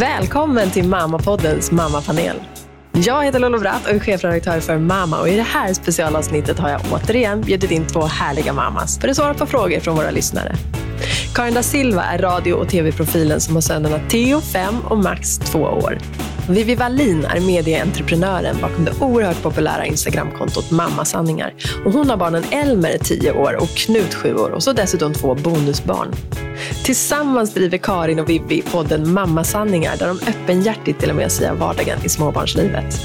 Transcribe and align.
Välkommen 0.00 0.70
till 0.70 0.88
Mammapoddens 0.88 1.70
mammapanel. 1.70 2.36
Jag 2.92 3.24
heter 3.24 3.38
Lolo 3.38 3.58
Bratt 3.58 3.86
och 3.86 3.92
är 3.92 3.98
chefredaktör 3.98 4.60
för 4.60 4.78
Mamma 4.78 5.20
och 5.20 5.28
i 5.28 5.36
det 5.36 5.42
här 5.42 5.74
specialavsnittet 5.74 6.58
har 6.58 6.70
jag 6.70 6.80
återigen 6.92 7.40
bjudit 7.40 7.70
in 7.70 7.86
två 7.86 8.00
härliga 8.00 8.52
mammas 8.52 8.98
för 8.98 9.08
att 9.08 9.16
svara 9.16 9.34
på 9.34 9.46
frågor 9.46 9.80
från 9.80 9.96
våra 9.96 10.10
lyssnare. 10.10 10.54
Karin 11.34 11.54
da 11.54 11.62
Silva 11.62 12.02
är 12.02 12.18
radio 12.18 12.52
och 12.52 12.68
tv-profilen 12.68 13.40
som 13.40 13.54
har 13.54 13.62
sönerna 13.62 13.98
Theo, 14.08 14.40
5 14.40 14.74
och 14.84 14.98
Max, 14.98 15.38
2 15.38 15.58
år. 15.58 15.98
Vivi 16.48 16.74
Wallin 16.74 17.24
är 17.24 17.40
medieentreprenören 17.40 18.56
bakom 18.60 18.84
det 18.84 18.92
oerhört 19.00 19.42
populära 19.42 19.86
Instagramkontot 19.86 20.70
Mammasanningar. 20.70 21.54
Och 21.84 21.92
hon 21.92 22.10
har 22.10 22.16
barnen 22.16 22.44
Elmer, 22.50 22.98
10 22.98 23.32
år, 23.32 23.56
och 23.62 23.68
Knut, 23.68 24.14
7 24.14 24.34
år 24.34 24.50
och 24.50 24.62
så 24.62 24.72
dessutom 24.72 25.12
två 25.12 25.34
bonusbarn. 25.34 26.12
Tillsammans 26.84 27.54
driver 27.54 27.78
Karin 27.78 28.18
och 28.18 28.28
Vivi 28.28 28.62
podden 28.62 29.12
Mammasanningar 29.12 29.96
där 29.96 30.08
de 30.08 30.18
öppenhjärtigt 30.18 31.00
delar 31.00 31.14
med 31.14 31.32
sig 31.32 31.48
av 31.48 31.58
vardagen 31.58 31.98
i 32.04 32.08
småbarnslivet. 32.08 33.00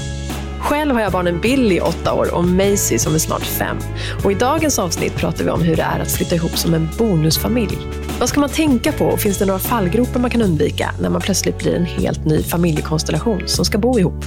Själv 0.62 0.94
har 0.94 1.02
jag 1.02 1.12
barnen 1.12 1.40
Billy, 1.40 1.80
8 1.80 2.12
år, 2.14 2.34
och 2.34 2.44
Maisie, 2.44 2.98
som 2.98 3.14
är 3.14 3.18
snart 3.18 3.42
5. 3.42 3.76
Och 4.24 4.32
I 4.32 4.34
dagens 4.34 4.78
avsnitt 4.78 5.16
pratar 5.16 5.44
vi 5.44 5.50
om 5.50 5.62
hur 5.62 5.76
det 5.76 5.82
är 5.82 6.00
att 6.00 6.12
flytta 6.12 6.34
ihop 6.34 6.58
som 6.58 6.74
en 6.74 6.88
bonusfamilj. 6.98 7.78
Vad 8.20 8.28
ska 8.28 8.40
man 8.40 8.48
tänka 8.48 8.92
på 8.92 9.04
och 9.04 9.20
finns 9.20 9.38
det 9.38 9.46
några 9.46 9.58
fallgropar 9.58 10.20
man 10.20 10.30
kan 10.30 10.42
undvika 10.42 10.90
när 11.00 11.10
man 11.10 11.20
plötsligt 11.20 11.58
blir 11.58 11.74
en 11.74 11.84
helt 11.84 12.24
ny 12.24 12.42
familjekonstellation 12.42 13.42
som 13.46 13.64
ska 13.64 13.78
bo 13.78 13.98
ihop? 13.98 14.24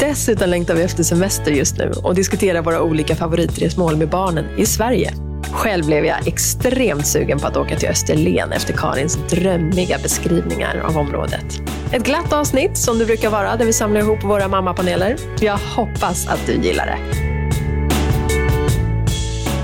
Dessutom 0.00 0.48
längtar 0.48 0.74
vi 0.74 0.82
efter 0.82 1.02
semester 1.02 1.50
just 1.50 1.78
nu 1.78 1.92
och 2.02 2.14
diskuterar 2.14 2.62
våra 2.62 2.82
olika 2.82 3.16
favoritresmål 3.16 3.96
med 3.96 4.08
barnen 4.08 4.44
i 4.58 4.66
Sverige. 4.66 5.29
Själv 5.52 5.86
blev 5.86 6.04
jag 6.04 6.28
extremt 6.28 7.06
sugen 7.06 7.38
på 7.38 7.46
att 7.46 7.56
åka 7.56 7.76
till 7.76 7.88
Österlen 7.88 8.52
efter 8.52 8.74
Karins 8.74 9.16
drömmiga 9.30 9.98
beskrivningar 9.98 10.82
av 10.84 10.98
området. 10.98 11.44
Ett 11.92 12.02
glatt 12.02 12.32
avsnitt 12.32 12.78
som 12.78 12.98
det 12.98 13.06
brukar 13.06 13.30
vara 13.30 13.56
där 13.56 13.66
vi 13.66 13.72
samlar 13.72 14.00
ihop 14.00 14.24
våra 14.24 14.48
mammapaneler. 14.48 15.16
Jag 15.40 15.56
hoppas 15.56 16.28
att 16.28 16.46
du 16.46 16.52
gillar 16.52 16.86
det. 16.86 16.98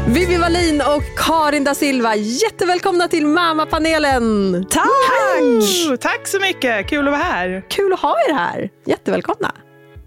Vivi 0.09 0.37
Wallin 0.37 0.81
och 0.97 1.03
Karin 1.17 1.65
da 1.65 1.75
Silva, 1.75 2.15
jättevälkomna 2.17 3.09
till 3.09 3.27
Mammapanelen! 3.27 4.53
Tack! 4.71 4.83
Tack! 4.83 6.01
Tack 6.01 6.27
så 6.27 6.41
mycket, 6.41 6.89
kul 6.89 7.09
att 7.09 7.13
vara 7.13 7.23
här. 7.23 7.63
Kul 7.69 7.93
att 7.93 8.01
ha 8.01 8.17
er 8.29 8.35
här, 8.35 8.71
jättevälkomna. 8.87 9.53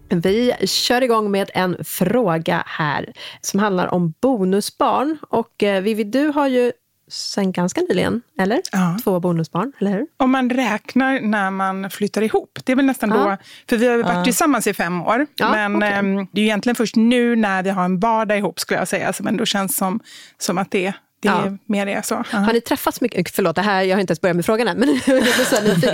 Vi 0.09 0.53
kör 0.67 1.01
igång 1.01 1.31
med 1.31 1.51
en 1.53 1.77
fråga 1.83 2.63
här 2.65 3.13
som 3.41 3.59
handlar 3.59 3.93
om 3.93 4.13
bonusbarn. 4.21 5.17
Och 5.29 5.63
eh, 5.63 5.81
Vivi, 5.81 6.03
du 6.03 6.27
har 6.27 6.47
ju 6.47 6.71
sen 7.09 7.51
ganska 7.51 7.81
nyligen, 7.81 8.21
eller? 8.39 8.61
Ja. 8.71 8.97
Två 9.03 9.19
bonusbarn, 9.19 9.71
eller 9.79 9.91
hur? 9.91 10.07
Om 10.17 10.31
man 10.31 10.49
räknar 10.49 11.19
när 11.19 11.51
man 11.51 11.89
flyttar 11.89 12.21
ihop. 12.21 12.59
Det 12.63 12.71
är 12.71 12.75
väl 12.75 12.85
nästan 12.85 13.09
ja. 13.09 13.15
då, 13.15 13.37
för 13.69 13.77
vi 13.77 13.87
har 13.87 13.97
varit 13.97 14.17
ja. 14.17 14.23
tillsammans 14.23 14.67
i 14.67 14.73
fem 14.73 15.01
år. 15.01 15.27
Men 15.39 15.75
okay. 15.75 15.91
ehm, 15.91 16.27
det 16.31 16.41
är 16.41 16.45
egentligen 16.45 16.75
först 16.75 16.95
nu 16.95 17.35
när 17.35 17.63
vi 17.63 17.69
har 17.69 17.85
en 17.85 17.99
vardag 17.99 18.37
ihop, 18.37 18.59
skulle 18.59 18.79
jag 18.79 18.87
säga, 18.87 19.13
som 19.13 19.27
ändå 19.27 19.45
känns 19.45 19.75
som, 19.75 19.99
som 20.37 20.57
att 20.57 20.71
det 20.71 20.93
det 21.21 21.27
är 21.27 21.45
ja. 21.45 21.57
mer 21.65 21.85
det 21.85 22.05
så. 22.05 22.15
Uh-huh. 22.15 22.45
Har 22.45 22.53
ni 22.53 22.61
träffats 22.61 23.01
mycket, 23.01 23.29
förlåt 23.35 23.55
det 23.55 23.61
här, 23.61 23.83
jag 23.83 23.95
har 23.95 24.01
inte 24.01 24.11
ens 24.11 24.21
börjat 24.21 24.35
med 24.35 24.45
frågan 24.45 24.67
än, 24.67 24.77
men. 24.77 24.89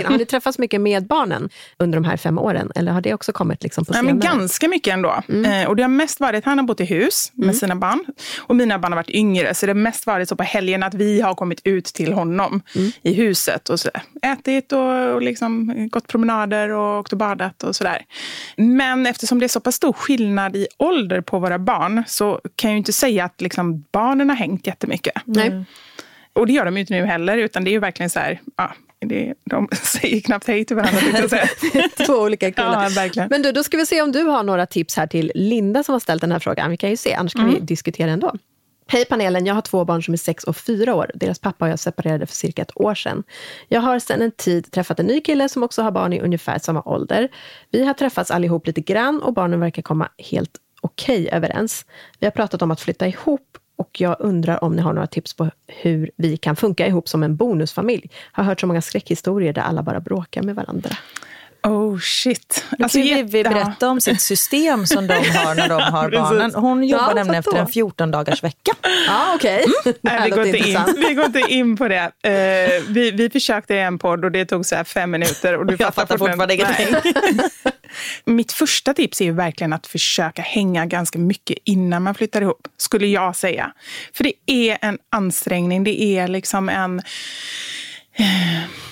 Har 0.06 0.18
ni 0.18 0.26
träffats 0.26 0.58
mycket 0.58 0.80
med 0.80 1.06
barnen 1.06 1.48
under 1.78 1.96
de 1.96 2.04
här 2.04 2.16
fem 2.16 2.38
åren? 2.38 2.72
Eller 2.74 2.92
har 2.92 3.00
det 3.00 3.14
också 3.14 3.32
kommit 3.32 3.62
liksom 3.62 3.84
på 3.84 3.92
senare? 3.92 4.08
Ja, 4.08 4.14
men 4.14 4.38
ganska 4.38 4.68
mycket 4.68 4.94
ändå. 4.94 5.22
Mm. 5.28 5.62
Eh, 5.62 5.68
och 5.68 5.76
det 5.76 5.82
har 5.82 5.88
mest 5.88 6.20
varit, 6.20 6.44
han 6.44 6.58
har 6.58 6.64
bott 6.64 6.80
i 6.80 6.84
hus 6.84 7.32
med 7.34 7.44
mm. 7.44 7.54
sina 7.54 7.76
barn. 7.76 8.04
Och 8.38 8.56
mina 8.56 8.78
barn 8.78 8.92
har 8.92 8.96
varit 8.96 9.10
yngre, 9.10 9.54
så 9.54 9.66
det 9.66 9.70
har 9.70 9.74
mest 9.74 10.06
varit 10.06 10.28
så 10.28 10.36
på 10.36 10.42
helgen 10.42 10.82
att 10.82 10.94
vi 10.94 11.20
har 11.20 11.34
kommit 11.34 11.60
ut 11.64 11.84
till 11.84 12.12
honom 12.12 12.62
mm. 12.74 12.92
i 13.02 13.14
huset 13.14 13.68
och 13.68 13.80
så, 13.80 13.90
ätit 14.22 14.72
och, 14.72 15.14
och 15.14 15.22
liksom 15.22 15.72
gått 15.92 16.08
promenader 16.08 16.68
och 16.68 16.98
åkt 16.98 17.12
och 17.12 17.18
badat 17.18 17.62
och 17.62 17.76
sådär. 17.76 18.02
Men 18.56 19.06
eftersom 19.06 19.38
det 19.38 19.46
är 19.46 19.48
så 19.48 19.60
pass 19.60 19.74
stor 19.74 19.92
skillnad 19.92 20.56
i 20.56 20.66
ålder 20.76 21.20
på 21.20 21.38
våra 21.38 21.58
barn 21.58 22.04
så 22.06 22.40
kan 22.56 22.70
jag 22.70 22.74
ju 22.74 22.78
inte 22.78 22.92
säga 22.92 23.24
att 23.24 23.40
liksom 23.40 23.84
barnen 23.92 24.28
har 24.28 24.36
hängt 24.36 24.66
jättemycket. 24.66 25.12
Nej. 25.24 25.46
Mm. 25.46 25.64
Och 26.32 26.46
det 26.46 26.52
gör 26.52 26.64
de 26.64 26.74
ju 26.74 26.80
inte 26.80 26.94
nu 26.94 27.04
heller, 27.04 27.38
utan 27.38 27.64
det 27.64 27.70
är 27.70 27.72
ju 27.72 27.78
verkligen 27.78 28.10
så 28.10 28.18
här, 28.18 28.40
ja, 28.56 28.74
det, 29.00 29.34
de 29.44 29.68
säger 29.82 30.20
knappt 30.20 30.46
hej 30.46 30.64
till 30.64 30.76
varandra. 30.76 31.28
Två 32.06 32.12
olika 32.12 32.52
killar. 32.52 33.10
Ja. 33.14 33.26
Men 33.30 33.42
du, 33.42 33.52
då 33.52 33.64
ska 33.64 33.76
vi 33.76 33.86
se 33.86 34.02
om 34.02 34.12
du 34.12 34.22
har 34.22 34.42
några 34.42 34.66
tips 34.66 34.96
här 34.96 35.06
till 35.06 35.32
Linda 35.34 35.82
som 35.82 35.92
har 35.92 36.00
ställt 36.00 36.20
den 36.20 36.32
här 36.32 36.38
frågan. 36.38 36.70
Vi 36.70 36.76
kan 36.76 36.90
ju 36.90 36.96
se, 36.96 37.14
annars 37.14 37.32
kan 37.32 37.42
mm. 37.42 37.54
vi 37.54 37.60
diskutera 37.60 38.10
ändå. 38.10 38.32
Hej 38.88 39.04
panelen, 39.04 39.46
jag 39.46 39.54
har 39.54 39.62
två 39.62 39.84
barn 39.84 40.02
som 40.02 40.14
är 40.14 40.18
sex 40.18 40.44
och 40.44 40.56
fyra 40.56 40.94
år. 40.94 41.10
Deras 41.14 41.38
pappa 41.38 41.64
och 41.64 41.70
jag 41.70 41.78
separerade 41.78 42.26
för 42.26 42.34
cirka 42.34 42.62
ett 42.62 42.80
år 42.80 42.94
sedan. 42.94 43.22
Jag 43.68 43.80
har 43.80 43.98
sedan 43.98 44.22
en 44.22 44.30
tid 44.30 44.70
träffat 44.70 45.00
en 45.00 45.06
ny 45.06 45.20
kille 45.20 45.48
som 45.48 45.62
också 45.62 45.82
har 45.82 45.90
barn 45.90 46.12
i 46.12 46.20
ungefär 46.20 46.58
samma 46.58 46.82
ålder. 46.82 47.28
Vi 47.70 47.84
har 47.84 47.94
träffats 47.94 48.30
allihop 48.30 48.66
lite 48.66 48.80
grann 48.80 49.22
och 49.22 49.34
barnen 49.34 49.60
verkar 49.60 49.82
komma 49.82 50.08
helt 50.30 50.50
okej 50.80 51.22
okay 51.22 51.36
överens. 51.36 51.86
Vi 52.18 52.26
har 52.26 52.30
pratat 52.30 52.62
om 52.62 52.70
att 52.70 52.80
flytta 52.80 53.06
ihop 53.06 53.58
och 53.76 54.00
jag 54.00 54.16
undrar 54.20 54.64
om 54.64 54.76
ni 54.76 54.82
har 54.82 54.92
några 54.92 55.06
tips 55.06 55.34
på 55.34 55.50
hur 55.66 56.10
vi 56.16 56.36
kan 56.36 56.56
funka 56.56 56.86
ihop 56.86 57.08
som 57.08 57.22
en 57.22 57.36
bonusfamilj. 57.36 58.10
Jag 58.34 58.42
har 58.42 58.44
hört 58.44 58.60
så 58.60 58.66
många 58.66 58.82
skräckhistorier 58.82 59.52
där 59.52 59.62
alla 59.62 59.82
bara 59.82 60.00
bråkar 60.00 60.42
med 60.42 60.54
varandra. 60.54 60.96
Oh 61.66 61.98
shit. 61.98 62.64
Nu 62.78 62.84
alltså, 62.84 62.98
kan 62.98 63.06
Vivi 63.06 63.42
berätta 63.44 63.88
om 63.88 64.00
sitt 64.00 64.20
system 64.20 64.86
som 64.86 65.06
de 65.06 65.14
har 65.14 65.54
när 65.54 65.68
de 65.68 65.82
har 65.82 66.10
barnen. 66.22 66.54
Hon 66.54 66.84
jobbar 66.84 67.08
ja, 67.08 67.14
nämligen 67.14 67.38
efter 67.38 67.56
en 67.56 67.66
14 67.66 68.10
dagars 68.10 68.42
vecka. 68.42 68.72
Ja, 69.08 69.32
okej. 69.34 69.64
Okay. 69.80 69.94
Mm. 70.02 70.22
vi, 70.24 70.30
går 70.30 70.46
inte 70.46 70.68
in, 70.68 70.78
vi 71.08 71.14
går 71.14 71.24
inte 71.24 71.40
in 71.48 71.76
på 71.76 71.88
det. 71.88 72.04
Uh, 72.04 72.92
vi, 72.92 73.10
vi 73.10 73.30
försökte 73.30 73.74
i 73.74 73.80
en 73.80 73.98
podd 73.98 74.24
och 74.24 74.32
det 74.32 74.44
tog 74.44 74.66
så 74.66 74.84
fem 74.84 75.10
minuter. 75.10 75.58
Och 75.58 75.66
du 75.66 75.76
jag 75.78 75.94
fattar 75.94 76.18
fortfarande 76.18 76.54
ingenting. 76.54 76.86
Mitt 78.24 78.52
första 78.52 78.94
tips 78.94 79.20
är 79.20 79.24
ju 79.24 79.32
verkligen 79.32 79.72
att 79.72 79.86
försöka 79.86 80.42
hänga 80.42 80.86
ganska 80.86 81.18
mycket 81.18 81.58
innan 81.64 82.02
man 82.02 82.14
flyttar 82.14 82.42
ihop, 82.42 82.68
skulle 82.76 83.06
jag 83.06 83.36
säga. 83.36 83.72
För 84.12 84.24
det 84.24 84.32
är 84.46 84.78
en 84.80 84.98
ansträngning, 85.10 85.84
det 85.84 86.02
är 86.02 86.28
liksom 86.28 86.68
en 86.68 87.02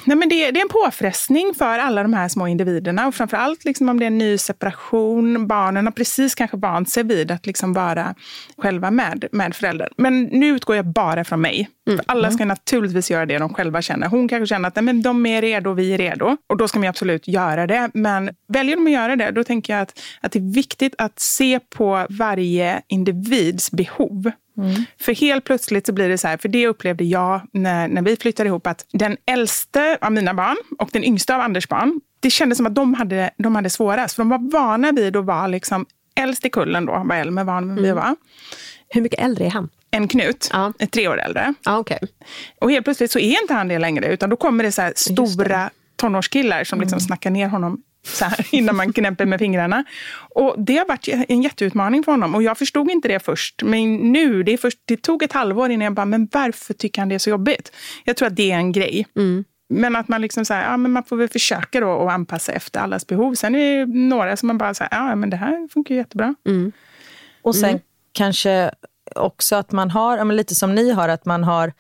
Nej, 0.07 0.17
men 0.17 0.29
det, 0.29 0.51
det, 0.51 0.61
är 0.61 0.63
en 0.63 0.69
påfrestning 0.69 1.55
för 1.59 1.79
alla 1.79 2.03
de 2.03 2.13
här 2.13 2.29
små 2.29 2.47
individerna. 2.47 3.07
Och 3.07 3.15
framförallt 3.15 3.65
liksom 3.65 3.89
om 3.89 3.99
det 3.99 4.05
är 4.05 4.07
en 4.07 4.19
ny 4.19 4.39
separation. 4.39 5.47
Barnen 5.47 5.87
har 5.87 5.93
precis 5.93 6.35
kanske 6.35 6.57
vant 6.57 6.91
sig 6.91 7.03
vid 7.03 7.31
att 7.31 7.47
liksom 7.47 7.73
vara 7.73 8.15
själva 8.57 8.91
med, 8.91 9.25
med 9.33 9.57
föräldrar. 9.57 9.89
Men 9.97 10.23
nu 10.23 10.47
utgår 10.47 10.77
jag 10.77 10.87
bara 10.87 11.25
från 11.25 11.41
mig. 11.41 11.69
Mm. 11.87 11.99
För 11.99 12.05
alla 12.09 12.31
ska 12.31 12.45
naturligtvis 12.45 13.11
göra 13.11 13.27
det 13.27 13.39
de 13.39 13.55
själva 13.55 13.83
känner. 13.83 14.09
Hon 14.09 14.29
kanske 14.29 14.47
känner 14.47 14.69
att 14.69 14.77
nej, 14.77 14.83
men 14.83 15.03
de 15.03 15.27
är 15.27 15.43
redo 15.43 15.71
och 15.71 15.79
vi 15.79 15.95
är 15.95 15.99
redo. 15.99 16.37
Och 16.47 16.57
då 16.57 16.69
ska 16.69 16.79
man 16.79 16.89
absolut 16.89 17.29
göra 17.29 17.67
det. 17.67 17.91
Men 17.95 18.31
väljer 18.49 18.77
de 18.77 18.87
att 18.87 18.93
göra 18.93 19.17
det, 19.17 19.31
då 19.31 19.45
tänker 19.45 19.73
jag 19.73 19.83
att, 19.83 20.01
att 20.21 20.33
det 20.33 20.39
är 20.39 20.55
viktigt 20.55 20.95
att 20.99 21.21
se 21.21 21.61
på 21.61 22.07
varje 22.11 22.83
individs 22.89 23.71
behov. 23.71 24.31
Mm. 24.59 24.85
För 25.01 25.15
helt 25.15 25.45
plötsligt 25.45 25.87
så 25.87 25.93
blir 25.93 26.09
det 26.09 26.19
så 26.19 26.29
här, 26.29 26.37
för 26.37 26.49
det 26.49 26.67
upplevde 26.67 27.05
jag 27.05 27.41
när, 27.53 27.89
när 27.89 28.03
vi 28.03 28.17
flyttade 28.17 28.49
ihop, 28.49 28.67
att 28.67 28.87
den 28.93 29.17
äldste 29.27 29.99
av 30.01 30.13
mina 30.13 30.35
barn 30.35 30.57
och 30.79 30.89
den 30.93 31.05
yngsta 31.05 31.35
av 31.35 31.41
Anders 31.41 31.69
barn, 31.69 32.01
det 32.21 32.31
kändes 32.31 32.57
som 32.57 32.67
att 32.67 32.75
de 32.75 32.95
hade, 32.95 33.31
de 33.37 33.55
hade 33.55 33.71
svårast. 33.71 34.17
För 34.17 34.23
de 34.23 34.29
var 34.29 34.51
vana 34.53 34.93
vid 34.93 35.17
att 35.17 35.25
vara 35.25 35.47
liksom 35.47 35.87
äldst 36.17 36.47
i 36.47 36.51
kullen 36.51 36.87
då, 36.87 37.03
var 37.07 37.17
Elmer 37.17 37.45
van 37.45 37.65
mm. 37.65 37.83
vi 37.83 37.93
var. 37.93 38.17
Hur 38.89 39.01
mycket 39.01 39.21
äldre 39.21 39.45
är 39.45 39.51
han? 39.51 39.69
En 39.91 40.09
Knut, 40.09 40.51
ja. 40.53 40.73
tre 40.91 41.09
år 41.09 41.21
äldre. 41.21 41.55
Ja, 41.65 41.79
okay. 41.79 41.99
Och 42.61 42.71
helt 42.71 42.85
plötsligt 42.85 43.11
så 43.11 43.19
är 43.19 43.43
inte 43.43 43.55
han 43.55 43.69
det 43.69 43.79
längre, 43.79 44.07
utan 44.07 44.31
då 44.31 44.37
kommer 44.37 44.65
det 44.65 44.73
så 44.73 44.93
stora 44.97 45.71
tonårskillar 45.97 46.65
som 46.65 46.81
liksom 46.81 46.97
mm. 46.97 47.01
snackar 47.01 47.31
ner 47.31 47.49
honom 47.49 47.83
så 48.07 48.25
här, 48.25 48.47
innan 48.55 48.77
man 48.77 48.93
knäpper 48.93 49.27
med 49.27 49.39
fingrarna. 49.39 49.85
Och 50.35 50.55
det 50.59 50.77
har 50.77 50.87
varit 50.87 51.09
en 51.29 51.43
jätteutmaning 51.43 52.03
för 52.03 52.13
honom. 52.13 52.35
Och 52.35 52.43
jag 52.43 52.59
förstod 52.59 52.91
inte 52.91 53.09
det 53.09 53.21
först. 53.21 53.63
Men 53.63 53.97
nu, 53.97 54.43
det, 54.43 54.59
först, 54.59 54.79
det 54.85 54.97
tog 54.97 55.23
ett 55.23 55.33
halvår 55.33 55.71
innan 55.71 55.85
jag 55.85 55.95
bara, 55.95 56.07
men 56.07 56.29
varför 56.33 56.75
tycker 56.75 57.03
han 57.03 57.09
det 57.09 57.15
är 57.15 57.19
så 57.19 57.31
jobbigt? 57.31 57.73
Jag 58.05 58.17
tror 58.17 58.29
att 58.29 58.37
det 58.37 58.51
är 58.51 58.57
en 58.57 58.73
grej. 58.73 59.07
Mm. 59.17 59.45
Men 59.69 59.97
att 59.97 60.09
man 60.09 60.21
liksom 60.21 60.45
så 60.45 60.55
här, 60.55 60.71
ja, 60.71 60.77
men 60.77 60.93
man 60.93 61.05
får 61.05 61.17
väl 61.17 61.29
försöka 61.29 61.81
då 61.81 62.07
att 62.07 62.13
anpassa 62.13 62.53
efter 62.53 62.81
allas 62.81 63.07
behov. 63.07 63.35
Sen 63.35 63.55
är 63.55 63.87
det 63.87 63.95
några 63.95 64.37
som 64.37 64.47
man 64.47 64.59
bara 64.59 64.75
säger, 64.75 64.89
ja 64.95 65.15
men 65.15 65.31
det 65.31 65.37
här 65.37 65.69
funkar 65.69 65.95
jättebra. 65.95 66.35
Mm. 66.47 66.73
Och 67.43 67.57
sen 67.57 67.71
mm. 67.71 67.81
kanske 68.13 68.71
också 69.15 69.57
att 69.57 69.73
man 69.73 69.91
har, 69.91 70.33
lite 70.33 70.55
som 70.55 70.75
ni 70.75 70.91
har, 70.91 71.09
att 71.09 71.25
man 71.25 71.45
har 71.45 71.73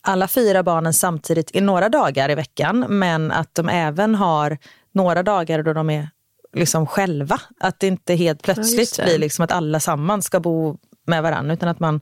alla 0.00 0.28
fyra 0.28 0.62
barnen 0.62 0.92
samtidigt 0.92 1.56
i 1.56 1.60
några 1.60 1.88
dagar 1.88 2.30
i 2.30 2.34
veckan, 2.34 2.86
men 2.88 3.30
att 3.30 3.54
de 3.54 3.68
även 3.68 4.14
har 4.14 4.58
några 4.92 5.22
dagar 5.22 5.62
då 5.62 5.72
de 5.72 5.90
är 5.90 6.08
liksom 6.52 6.86
själva. 6.86 7.40
Att 7.60 7.80
det 7.80 7.86
inte 7.86 8.14
helt 8.14 8.42
plötsligt 8.42 8.98
ja, 8.98 9.04
blir 9.04 9.18
liksom 9.18 9.44
att 9.44 9.52
alla 9.52 9.80
samman 9.80 10.22
ska 10.22 10.40
bo 10.40 10.78
med 11.06 11.22
varandra, 11.22 11.54
utan 11.54 11.68
att 11.68 11.80
man, 11.80 12.00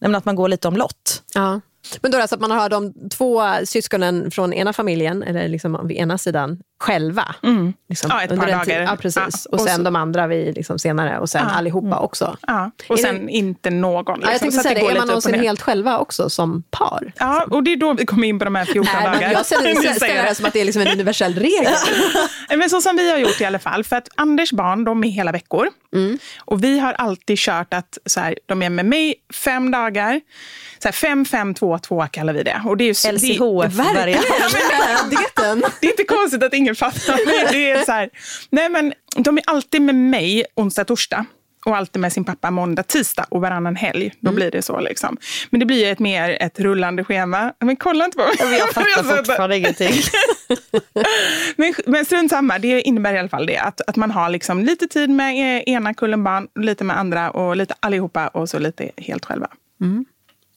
att 0.00 0.24
man 0.24 0.36
går 0.36 0.48
lite 0.48 0.68
omlott. 0.68 1.22
Ja. 1.34 1.60
Men 2.00 2.10
då 2.10 2.16
är 2.16 2.18
det 2.18 2.22
alltså 2.22 2.34
att 2.34 2.40
man 2.40 2.50
har 2.50 2.68
de 2.68 2.94
två 3.08 3.42
syskonen 3.64 4.30
från 4.30 4.52
ena 4.52 4.72
familjen, 4.72 5.22
eller 5.22 5.48
liksom 5.48 5.88
vid 5.88 5.96
ena 5.96 6.18
sidan, 6.18 6.58
själva. 6.80 7.34
Liksom, 7.88 8.10
Ja, 8.12 8.22
ett 8.22 8.30
par 8.30 8.46
dagar. 8.46 8.80
Ja, 8.82 8.96
precis. 9.00 9.22
Ja, 9.50 9.56
och 9.56 9.60
och 9.60 9.60
sen 9.60 9.76
så- 9.76 9.82
de 9.82 9.96
andra 9.96 10.26
vi 10.26 10.52
liksom 10.52 10.78
senare 10.78 11.18
och 11.18 11.30
sen 11.30 11.44
Ja. 11.48 11.54
allihopa 11.54 11.98
också. 11.98 12.36
Ja. 12.46 12.70
Och 12.88 12.98
Är 12.98 13.02
sen 13.02 13.28
inte 13.28 13.70
någon. 13.70 13.98
Liksom, 14.14 14.22
Ja, 14.22 14.30
jag 14.32 14.40
tänkte 14.40 14.56
så 14.56 14.62
säga 14.62 14.74
det, 14.74 14.90
är 14.90 14.98
man 14.98 15.06
någonsin 15.06 15.34
helt 15.34 15.62
själva 15.62 15.98
också 15.98 16.30
som 16.30 16.62
par? 16.70 17.12
Ja, 17.18 17.46
och 17.50 17.62
det 17.62 17.72
är 17.72 17.76
då 17.76 17.92
vi 17.94 18.06
kommer 18.06 18.28
in 18.28 18.38
på 18.38 18.44
de 18.44 18.54
här 18.54 18.64
14 18.64 18.92
Nej, 18.94 19.02
men 19.10 19.12
dagar. 19.12 19.32
jag 19.32 19.46
ställer, 19.46 19.74
säger 19.98 20.24
det 20.24 20.34
som 20.34 20.46
att 20.46 20.52
det 20.52 20.60
är 20.60 20.64
liksom 20.64 20.82
en 20.82 20.88
universell 20.88 21.34
regel. 21.34 21.72
Men 22.58 22.70
så 22.70 22.80
som 22.80 22.96
vi 22.96 23.10
har 23.10 23.18
gjort 23.18 23.40
i 23.40 23.44
alla 23.44 23.58
fall. 23.58 23.84
För 23.84 23.96
att 23.96 24.08
Anders 24.14 24.52
barn, 24.52 24.84
de 24.84 25.04
är 25.04 25.08
hela 25.08 25.32
veckor. 25.32 25.68
Mm. 25.94 26.18
Och 26.38 26.64
vi 26.64 26.78
har 26.78 26.92
alltid 26.92 27.38
kört 27.38 27.74
att 27.74 27.98
så 28.06 28.20
här, 28.20 28.38
de 28.46 28.62
är 28.62 28.70
med 28.70 28.86
mig 28.86 29.14
fem 29.34 29.70
dagar. 29.70 30.20
Så 30.78 30.88
här, 30.88 30.92
fem, 30.92 31.24
fem, 31.24 31.54
två, 31.54 31.78
två 31.78 32.06
kallar 32.10 32.32
vi 32.32 32.42
det. 32.42 32.62
Och 32.66 32.76
det 32.76 32.84
är 32.84 32.94
så- 32.94 33.08
det, 35.80 35.86
är 35.86 35.90
inte 35.90 36.04
konstigt 36.04 36.42
att 36.42 36.54
ingen 36.54 36.74
fattar. 36.76 37.16
Det 37.52 37.70
är 37.70 37.84
så 37.84 37.92
här, 37.92 38.10
nej 38.50 38.68
men 38.68 38.92
de 39.16 39.38
är 39.38 39.44
alltid 39.46 39.82
med 39.82 39.94
mig 39.94 40.44
onsdag, 40.54 40.84
torsdag. 40.84 41.24
Och 41.64 41.76
alltid 41.76 42.00
med 42.00 42.12
sin 42.12 42.24
pappa 42.24 42.50
måndag, 42.50 42.82
tisdag 42.82 43.26
och 43.28 43.40
varannan 43.40 43.76
helg. 43.76 44.12
Då 44.20 44.32
blir 44.32 44.50
det 44.50 44.62
så. 44.62 44.80
liksom. 44.80 45.16
Men 45.50 45.60
det 45.60 45.66
blir 45.66 45.92
ett 45.92 45.98
mer 45.98 46.36
ett 46.40 46.60
rullande 46.60 47.04
schema. 47.04 47.52
Men 47.58 47.76
kolla 47.76 48.04
inte 48.04 48.16
på 48.16 48.24
mig. 48.24 48.58
Jag 48.58 48.70
fattar 48.70 49.16
fortfarande 49.16 49.56
ingenting. 49.58 49.92
Men, 51.56 51.74
men 51.86 52.04
strunt 52.04 52.30
samma, 52.30 52.58
det 52.58 52.80
innebär 52.82 53.14
i 53.14 53.18
alla 53.18 53.28
fall 53.28 53.46
det. 53.46 53.58
Att, 53.58 53.80
att 53.80 53.96
man 53.96 54.10
har 54.10 54.30
liksom 54.30 54.60
lite 54.60 54.86
tid 54.86 55.10
med 55.10 55.56
eh, 55.56 55.62
ena 55.74 55.94
kullen 55.94 56.24
barn, 56.24 56.48
lite 56.60 56.84
med 56.84 56.98
andra 56.98 57.30
och 57.30 57.56
lite 57.56 57.74
allihopa 57.80 58.28
och 58.28 58.48
så 58.48 58.58
lite 58.58 58.90
helt 58.96 59.24
själva. 59.24 59.48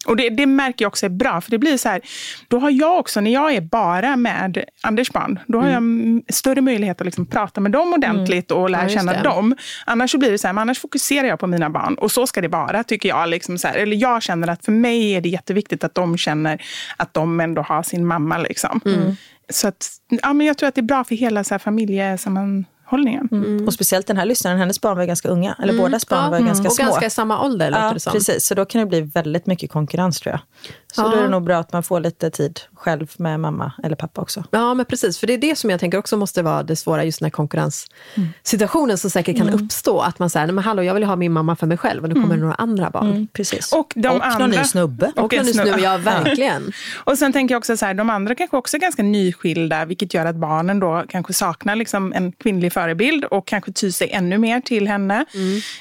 Och 0.06 0.16
det, 0.16 0.30
det 0.30 0.46
märker 0.46 0.86
jag 0.86 0.90
också 0.90 1.06
är 1.06 1.10
bra, 1.10 1.42
för 1.42 1.52
det 1.52 1.58
blir 1.58 1.78
så 1.78 1.90
här, 1.90 2.02
då 2.48 2.60
har 2.60 2.70
jag 2.70 3.00
också, 3.00 3.22
när 3.22 3.32
jag 3.32 3.54
är 3.54 3.62
bara 3.62 4.16
med 4.16 4.66
Anders 4.84 5.12
barn, 5.12 5.40
då 5.48 5.60
har 5.60 5.68
jag 5.68 5.78
mm. 5.78 6.24
större 6.30 6.62
möjlighet 6.62 7.02
att 7.02 7.06
liksom 7.06 7.26
prata 7.26 7.62
med 7.62 7.72
dem 7.72 7.94
ordentligt 7.94 8.52
och 8.52 8.70
lära 8.70 8.84
Ja, 8.84 8.90
känna 8.90 9.14
det. 9.14 9.24
dem. 9.24 9.56
Annars 9.86 10.12
så 10.12 10.18
blir 10.18 10.32
det 10.32 10.38
så 10.38 10.48
här, 10.48 10.56
annars 10.56 10.80
fokuserar 10.80 11.28
jag 11.28 11.40
på 11.40 11.48
mina 11.48 11.70
barn 11.70 11.96
och 11.96 12.12
så 12.12 12.28
ska 12.28 12.42
det 12.42 12.48
vara, 12.48 12.84
tycker 12.84 13.10
jag. 13.10 13.30
Liksom 13.30 13.58
så 13.58 13.68
här, 13.68 13.76
eller 13.76 13.98
jag 13.98 14.24
känner 14.24 14.48
att 14.48 14.66
för 14.66 14.72
mig 14.72 15.12
är 15.12 15.22
det 15.22 15.30
jätteviktigt 15.30 15.84
att 15.84 15.96
de 15.96 16.18
känner 16.18 16.62
att 16.98 17.14
de 17.14 17.40
ändå 17.40 17.62
har 17.62 17.84
sin 17.84 18.06
mamma. 18.06 18.38
Liksom. 18.38 18.82
Så 19.50 19.68
att, 19.68 19.88
ja, 20.22 20.34
men 20.34 20.48
jag 20.48 20.58
tror 20.58 20.70
att 20.70 20.76
det 20.76 20.82
är 20.82 20.84
bra 20.84 21.04
för 21.04 21.16
hela 21.16 21.44
så 21.44 21.54
här, 21.54 21.60
familjesammanhållningen. 22.90 23.68
Och 23.68 23.74
speciellt 23.74 24.08
den 24.08 24.18
här 24.18 24.26
lyssnaren, 24.26 24.58
hennes 24.58 24.82
barn 24.82 24.98
var 24.98 25.06
ganska 25.06 25.30
unga. 25.30 25.56
Eller 25.64 25.74
bådas 25.78 26.08
barn 26.08 26.32
var 26.32 26.40
ju 26.40 26.46
ganska 26.46 26.68
och 26.68 26.74
små. 26.74 26.86
ganska 26.86 27.06
i 27.06 27.10
samma 27.10 27.42
ålder 27.46 27.70
låter 27.72 27.84
Ja, 27.86 27.94
det 27.94 28.00
som. 28.00 28.14
precis. 28.14 28.46
Så 28.46 28.56
då 28.56 28.66
kan 28.66 28.80
det 28.82 28.88
bli 28.88 29.02
väldigt 29.02 29.46
mycket 29.46 29.72
konkurrens 29.72 30.20
tror 30.20 30.32
jag. 30.32 30.40
Så 30.94 31.02
Ja. 31.02 31.08
då 31.10 31.18
är 31.18 31.22
det 31.24 31.30
nog 31.30 31.44
bra 31.44 31.58
att 31.58 31.74
man 31.74 31.84
får 31.84 32.00
lite 32.00 32.30
tid 32.30 32.60
själv 32.76 33.08
med 33.18 33.40
mamma 33.40 33.72
eller 33.84 33.96
pappa 33.96 34.22
också. 34.22 34.44
Ja, 34.52 34.74
men 34.74 34.86
precis. 34.86 35.18
För 35.20 35.28
det 35.28 35.34
är 35.34 35.38
det 35.38 35.58
som 35.58 35.70
jag 35.70 35.80
tänker 35.80 35.98
också 35.98 36.18
måste 36.18 36.42
vara 36.42 36.64
det 36.64 36.76
svåra, 36.76 37.04
just 37.04 37.20
den 37.20 37.26
här 37.26 37.32
konkurrenssituationen 37.32 38.98
som 38.98 39.10
säkert 39.10 39.38
kan 39.38 39.50
uppstå. 39.50 40.00
Att 40.00 40.20
man 40.20 40.30
säger, 40.30 40.46
nej 40.48 40.54
men 40.56 40.64
hallå, 40.64 40.84
jag 40.84 40.94
vill 40.94 41.04
ha 41.04 41.16
min 41.16 41.32
mamma 41.32 41.56
för 41.56 41.68
mig 41.68 41.78
själv 41.78 42.04
och 42.04 42.10
nu 42.10 42.16
kommer 42.16 42.36
det 42.36 42.42
några 42.42 42.54
andra 42.56 42.90
barn. 42.90 43.28
Precis. 43.34 43.74
Och 43.74 43.94
de 43.96 44.08
och 44.08 44.26
andra- 44.26 44.38
någon 44.40 44.50
ny 44.50 44.64
snubbe. 44.64 45.12
Och 45.16 45.34
en 45.34 45.46
nu 45.46 45.54
snubbe. 45.54 45.70
snubbe, 45.70 45.84
ja 45.84 45.98
verkligen. 45.98 46.72
Och 47.04 47.18
sen 47.18 47.34
tänker 47.34 47.54
jag 47.56 47.60
också 47.60 47.78
så 47.78 47.86
här, 47.86 47.94
de 47.94 48.10
andra 48.10 48.36
kanske 48.36 48.58
också 48.58 48.78
är 48.78 48.82
ganska 48.82 49.04
nyskilda, 49.04 49.86
vilket 49.86 50.14
gör 50.14 50.26
att 50.26 50.36
barnen 50.36 50.80
då 50.80 51.04
kanske 51.10 51.34
saknar 51.34 51.76
liksom 51.76 52.14
en 52.14 52.32
kvinnlig 52.32 52.74
förebild 52.76 53.26
och 53.26 53.48
kanske 53.48 53.72
tyr 53.72 53.90
sig 53.90 54.10
ännu 54.12 54.38
mer 54.38 54.62
till 54.62 54.88
henne. 54.88 55.26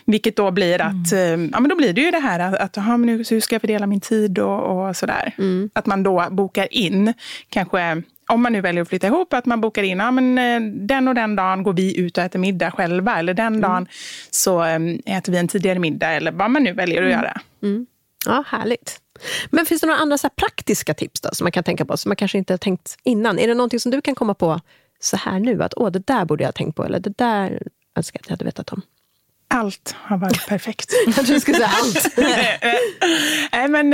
Vilket 0.07 0.37
då 0.37 0.51
blir 0.51 0.81
att, 0.81 1.13
eh, 1.13 1.21
ja 1.21 1.61
men 1.61 1.69
då 1.69 1.77
blir 1.77 1.93
det 1.93 2.01
ju 2.01 2.11
det 2.11 2.19
här 2.19 2.41
att, 2.41 2.55
att 2.55 2.79
aha, 2.79 2.97
men 2.97 3.07
nu, 3.07 3.25
hur 3.31 3.41
ska 3.41 3.55
jag 3.55 3.61
fördela 3.61 3.87
min 3.87 4.01
tid 4.01 4.39
och, 4.39 4.89
och 4.89 4.97
sådär. 4.97 5.35
Att 5.73 5.87
man 5.87 6.03
då 6.03 6.27
bokar 6.31 6.75
in, 6.75 7.15
kanske 7.49 8.03
om 8.29 8.43
man 8.43 8.53
nu 8.53 8.61
väljer 8.61 8.83
att 8.83 8.89
flytta 8.89 9.07
ihop, 9.07 9.33
att 9.33 9.47
man 9.47 9.61
bokar 9.61 9.83
in, 9.83 9.99
ja, 9.99 10.11
men, 10.11 10.39
eh, 10.39 10.61
den 10.87 11.09
och 11.09 11.15
den 11.15 11.37
dagen 11.37 11.63
går 11.63 11.73
vi 11.73 12.01
ut 12.01 12.19
och 12.19 12.25
äter 12.25 12.39
middag 12.39 12.71
själva. 12.71 13.19
Eller 13.19 13.35
den 13.35 13.61
dagen 13.61 13.87
så 14.31 14.65
eh, 14.65 14.79
äter 15.17 15.33
vi 15.33 15.39
en 15.39 15.49
tidigare 15.49 15.79
middag. 15.79 16.13
Eller 16.13 16.33
vad 16.33 16.51
man 16.51 16.63
nu 16.63 16.73
väljer 16.73 17.03
att 17.03 17.11
göra. 17.11 17.41
Ja, 18.27 18.45
härligt. 18.47 19.01
Men 19.51 19.67
finns 19.67 19.81
det 19.81 19.87
några 19.87 20.01
andra 20.01 20.19
så 20.19 20.29
praktiska 20.29 20.95
tips 20.95 21.21
då, 21.21 21.29
som 21.33 21.45
man 21.45 21.53
kan 21.53 21.65
tänka 21.65 21.85
på, 21.85 21.97
som 21.97 22.09
man 22.09 22.17
kanske 22.17 22.39
inte 22.39 22.53
har 22.53 22.59
tänkt 22.59 22.97
innan? 23.05 23.39
Är 23.39 23.49
det 23.49 23.55
någonting 23.55 23.81
som 23.81 23.91
du 23.93 24.01
kan 24.01 24.15
komma 24.15 24.35
på 24.35 24.61
så 25.05 25.17
här 25.17 25.39
nu, 25.41 25.63
att 25.63 25.75
åh, 25.77 25.91
det 25.91 26.07
där 26.07 26.25
borde 26.25 26.43
jag 26.43 26.49
ha 26.49 26.53
tänkt 26.53 26.77
på, 26.77 26.85
eller 26.85 27.01
det 27.01 27.19
där 27.19 27.63
önskar 27.97 28.19
jag 28.19 28.23
att 28.23 28.29
jag 28.29 28.33
hade 28.33 28.45
vetat 28.45 28.73
om? 28.73 28.83
Allt 29.49 29.95
har 29.99 30.17
varit 30.19 30.47
perfekt. 30.49 30.93
Jag 31.17 31.27
du 31.27 31.41
skulle 31.41 31.57
säga 31.57 31.71
allt. 31.83 32.17
Nej, 33.53 33.69
men 33.69 33.93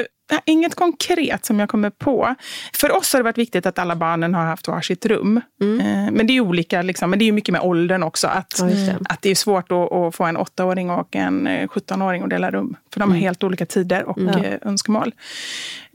eh, 0.00 0.06
inget 0.44 0.74
konkret 0.74 1.44
som 1.46 1.60
jag 1.60 1.68
kommer 1.68 1.90
på. 1.90 2.34
För 2.74 2.96
oss 2.96 3.12
har 3.12 3.20
det 3.20 3.24
varit 3.24 3.38
viktigt 3.38 3.66
att 3.66 3.78
alla 3.78 3.96
barnen 3.96 4.34
har 4.34 4.44
haft 4.44 4.68
varsitt 4.68 5.06
rum. 5.06 5.36
Eh, 5.60 6.12
men 6.12 6.26
det 6.26 6.32
är 6.36 6.40
olika, 6.40 6.82
liksom, 6.82 7.10
men 7.10 7.18
det 7.18 7.28
är 7.28 7.32
mycket 7.32 7.52
med 7.52 7.60
åldern 7.60 8.02
också. 8.02 8.26
Att, 8.26 8.56
Ja, 8.58 8.64
det. 8.64 8.98
att 9.08 9.22
det 9.22 9.30
är 9.30 9.34
svårt 9.34 9.72
att, 9.72 9.92
att 9.92 10.14
få 10.14 10.24
en 10.24 10.36
åttaåring 10.36 10.90
och 10.90 11.16
en 11.16 11.46
eh, 11.46 11.68
17-åring 11.68 12.22
att 12.22 12.30
dela 12.30 12.50
rum. 12.50 12.76
För 12.92 13.00
de 13.00 13.10
har 13.10 13.18
helt 13.18 13.44
olika 13.44 13.66
tider 13.66 14.04
och 14.04 14.18
eh, 14.18 14.58
önskemål. 14.62 15.12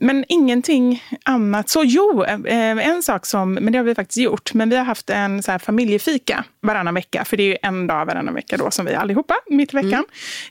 Men 0.00 0.24
ingenting 0.28 1.02
annat. 1.24 1.68
Så 1.68 1.82
jo, 1.84 2.24
eh, 2.24 2.88
en 2.88 3.02
sak 3.02 3.26
som, 3.26 3.54
men 3.54 3.72
det 3.72 3.78
har 3.78 3.84
vi 3.84 3.94
faktiskt 3.94 4.18
gjort. 4.18 4.54
Men 4.54 4.70
vi 4.70 4.76
har 4.76 4.84
haft 4.84 5.10
en 5.10 5.42
så 5.42 5.52
här 5.52 5.58
familjefika 5.58 6.44
varannan 6.60 6.94
vecka. 6.94 7.24
För 7.24 7.36
det 7.36 7.42
är 7.42 7.46
ju 7.46 7.56
en 7.62 7.86
dag 7.86 8.06
varannan 8.06 8.34
vecka 8.34 8.56
då 8.56 8.70
som 8.70 8.86
vi 8.86 8.94
allihopa, 8.94 9.34
mitt 9.46 9.74
i 9.74 9.76
veckan. 9.76 10.04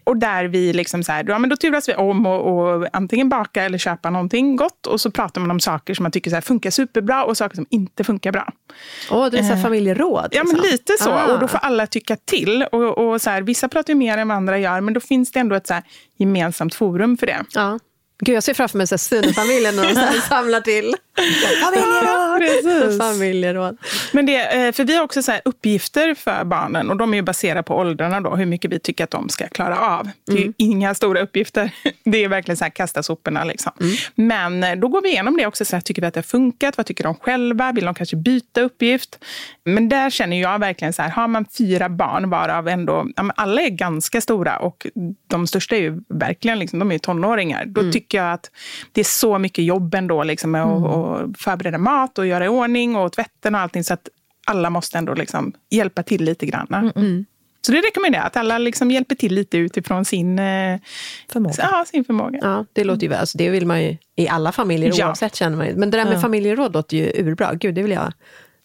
Och 0.04 0.18
där 0.18 0.46
vi 0.46 0.74
liksom 0.74 1.04
så 1.04 1.12
här, 1.12 1.26
ja, 1.28 1.40
men 1.40 1.50
då 1.50 1.56
turas 1.56 1.90
vi 1.90 1.96
om 1.96 2.26
och, 2.26 2.74
och 2.74 2.88
antingen 2.94 3.30
baka 3.30 3.64
eller 3.64 3.78
köpa 3.78 4.10
någonting 4.10 4.56
gott. 4.56 4.88
Och 4.88 5.02
så 5.02 5.12
pratar 5.12 5.42
man 5.42 5.52
om 5.52 5.60
saker 5.60 5.94
som 5.94 6.04
man 6.04 6.12
tycker 6.12 6.30
så 6.30 6.36
här, 6.36 6.42
funkar 6.42 6.70
superbra 6.70 7.24
och 7.24 7.38
saker 7.38 7.56
som 7.56 7.66
inte 7.70 8.04
funkar 8.04 8.32
bra. 8.32 8.54
Åh, 9.12 9.28
det 9.32 9.38
är 9.38 9.44
så 9.44 9.54
här 9.54 9.64
familjeråd. 9.64 10.28
Ja, 10.32 10.44
men 10.44 10.54
liksom. 10.54 10.72
lite 10.72 10.94
så. 11.00 11.12
Ah. 11.12 11.34
Och 11.34 11.40
då 11.40 11.48
får 11.48 11.58
alla 11.58 11.88
tycka 11.88 12.16
till. 12.16 12.64
Och, 12.72 12.98
och 12.98 13.22
så 13.22 13.30
här, 13.30 13.42
vissa 13.42 13.70
pratar 13.70 13.94
ju 13.94 13.98
mer 13.98 14.18
än 14.18 14.28
vad 14.28 14.38
andra 14.38 14.58
gör, 14.58 14.82
men 14.82 14.94
då 14.94 15.00
finns 15.00 15.32
det 15.32 15.40
ändå 15.40 15.56
ett 15.56 15.68
så 15.68 15.82
gemensamt 16.18 16.76
forum 16.76 17.18
för 17.18 17.28
det. 17.28 17.46
Ja. 17.54 17.80
Gud, 18.20 18.36
jag 18.36 18.44
ser 18.44 18.54
framför 18.54 18.78
mig 18.78 18.88
Sune-familjen 18.88 19.76
när 19.76 20.14
de 20.14 20.22
samlar 20.22 20.62
till. 20.62 20.96
Precis. 22.40 22.98
Familjeråd. 22.98 23.78
Men 24.12 24.26
det, 24.26 24.68
eh, 24.68 24.72
för 24.72 24.84
vi 24.84 24.96
har 24.96 25.04
också 25.04 25.24
så 25.24 25.32
uppgifter 25.46 26.16
för 26.16 26.44
barnen 26.44 26.90
och 26.90 26.98
de 26.98 27.14
är 27.14 27.22
baserade 27.22 27.64
på 27.64 27.76
åldrarna 27.76 28.22
då, 28.22 28.36
hur 28.36 28.46
mycket 28.46 28.72
vi 28.72 28.80
tycker 28.80 29.04
att 29.04 29.12
de 29.12 29.30
ska 29.30 29.48
klara 29.48 29.80
av. 29.80 30.10
Det 30.26 30.34
är 30.34 30.38
ju 30.38 30.54
inga 30.58 30.96
stora 30.96 31.22
uppgifter. 31.22 31.72
Det 32.04 32.24
är 32.24 32.30
verkligen 32.30 32.58
så 32.58 32.64
här 32.64 32.72
kasta 32.72 33.04
soporna 33.04 33.44
liksom. 33.44 33.72
Men 34.16 34.64
eh, 34.64 34.76
då 34.76 34.88
går 34.88 35.02
vi 35.02 35.10
igenom 35.10 35.38
det 35.38 35.46
också. 35.46 35.66
Så 35.66 35.76
här, 35.76 35.82
tycker 35.82 36.02
vi 36.02 36.08
att 36.08 36.14
det 36.14 36.18
har 36.18 36.24
funkat? 36.24 36.78
Vad 36.78 36.86
tycker 36.86 37.04
de 37.04 37.16
själva? 37.16 37.72
Vill 37.72 37.86
de 37.86 37.94
kanske 37.96 38.16
byta 38.16 38.62
uppgift? 38.62 39.20
Men 39.64 39.90
där 39.90 40.10
känner 40.10 40.42
jag 40.42 40.60
verkligen 40.60 40.94
så 40.94 41.02
här, 41.02 41.10
har 41.10 41.28
man 41.28 41.46
fyra 41.58 41.90
barn 41.90 42.30
varav 42.30 42.68
ändå, 42.68 43.08
ja, 43.16 43.32
alla 43.36 43.62
är 43.62 43.70
ganska 43.70 44.22
stora 44.22 44.58
och 44.58 44.88
de 45.28 45.48
största 45.48 45.76
är 45.76 45.80
ju 45.80 46.02
verkligen 46.10 46.60
liksom, 46.60 46.80
de 46.80 46.92
är 46.92 46.98
tonåringar. 46.98 47.66
Då 47.66 47.82
tycker 48.08 48.18
jag 48.24 48.34
att 48.34 48.52
det 48.92 49.02
är 49.02 49.06
så 49.06 49.38
mycket 49.40 49.66
jobb 49.66 49.96
ändå 49.96 50.24
liksom, 50.24 50.52
med 50.52 50.64
att 50.64 50.84
att 50.84 51.38
förbereda 51.38 51.78
mat 51.78 52.18
och 52.18 52.28
göra 52.28 52.46
i 52.46 52.48
ordning 52.48 52.96
och 52.96 53.12
tvätten 53.12 53.56
och 53.56 53.62
allting. 53.62 53.84
Så 53.84 53.94
att 53.94 54.10
alla 54.48 54.70
måste 54.70 54.98
ändå 54.98 55.14
liksom 55.14 55.54
hjälpa 55.70 56.04
till 56.04 56.24
lite 56.24 56.46
grann. 56.46 56.92
Så 57.62 57.72
det 57.72 57.82
rekommenderar 57.82 58.22
jag, 58.24 58.28
att 58.28 58.38
alla 58.38 58.58
liksom 58.58 58.92
hjälper 58.92 59.16
till 59.16 59.34
lite 59.34 59.58
utifrån 59.58 60.06
sin 60.06 60.40
eh, 60.40 60.80
Förmåga. 61.30 61.56
Ja, 61.58 61.86
sin 61.88 62.06
förmåga. 62.06 62.40
Ja, 62.42 62.66
det 62.74 62.84
låter 62.84 63.08
ju, 63.08 63.14
alltså, 63.14 63.38
det 63.38 63.50
vill 63.50 63.66
man 63.66 63.84
ju 63.84 63.98
i 64.16 64.28
alla 64.28 64.52
familjer 64.52 64.92
Ja. 64.96 65.08
oavsett 65.08 65.36
känner 65.36 65.58
man 65.58 65.68
ju. 65.68 65.76
Men 65.76 65.92
det 65.92 65.98
där 65.98 66.06
med 66.06 66.22
familjeråd 66.22 66.74
låter 66.74 66.98
ju 66.98 67.12
urbra. 67.26 67.54
Gud, 67.54 67.76
det 67.76 67.82
vill 67.82 67.92
jag 67.92 68.14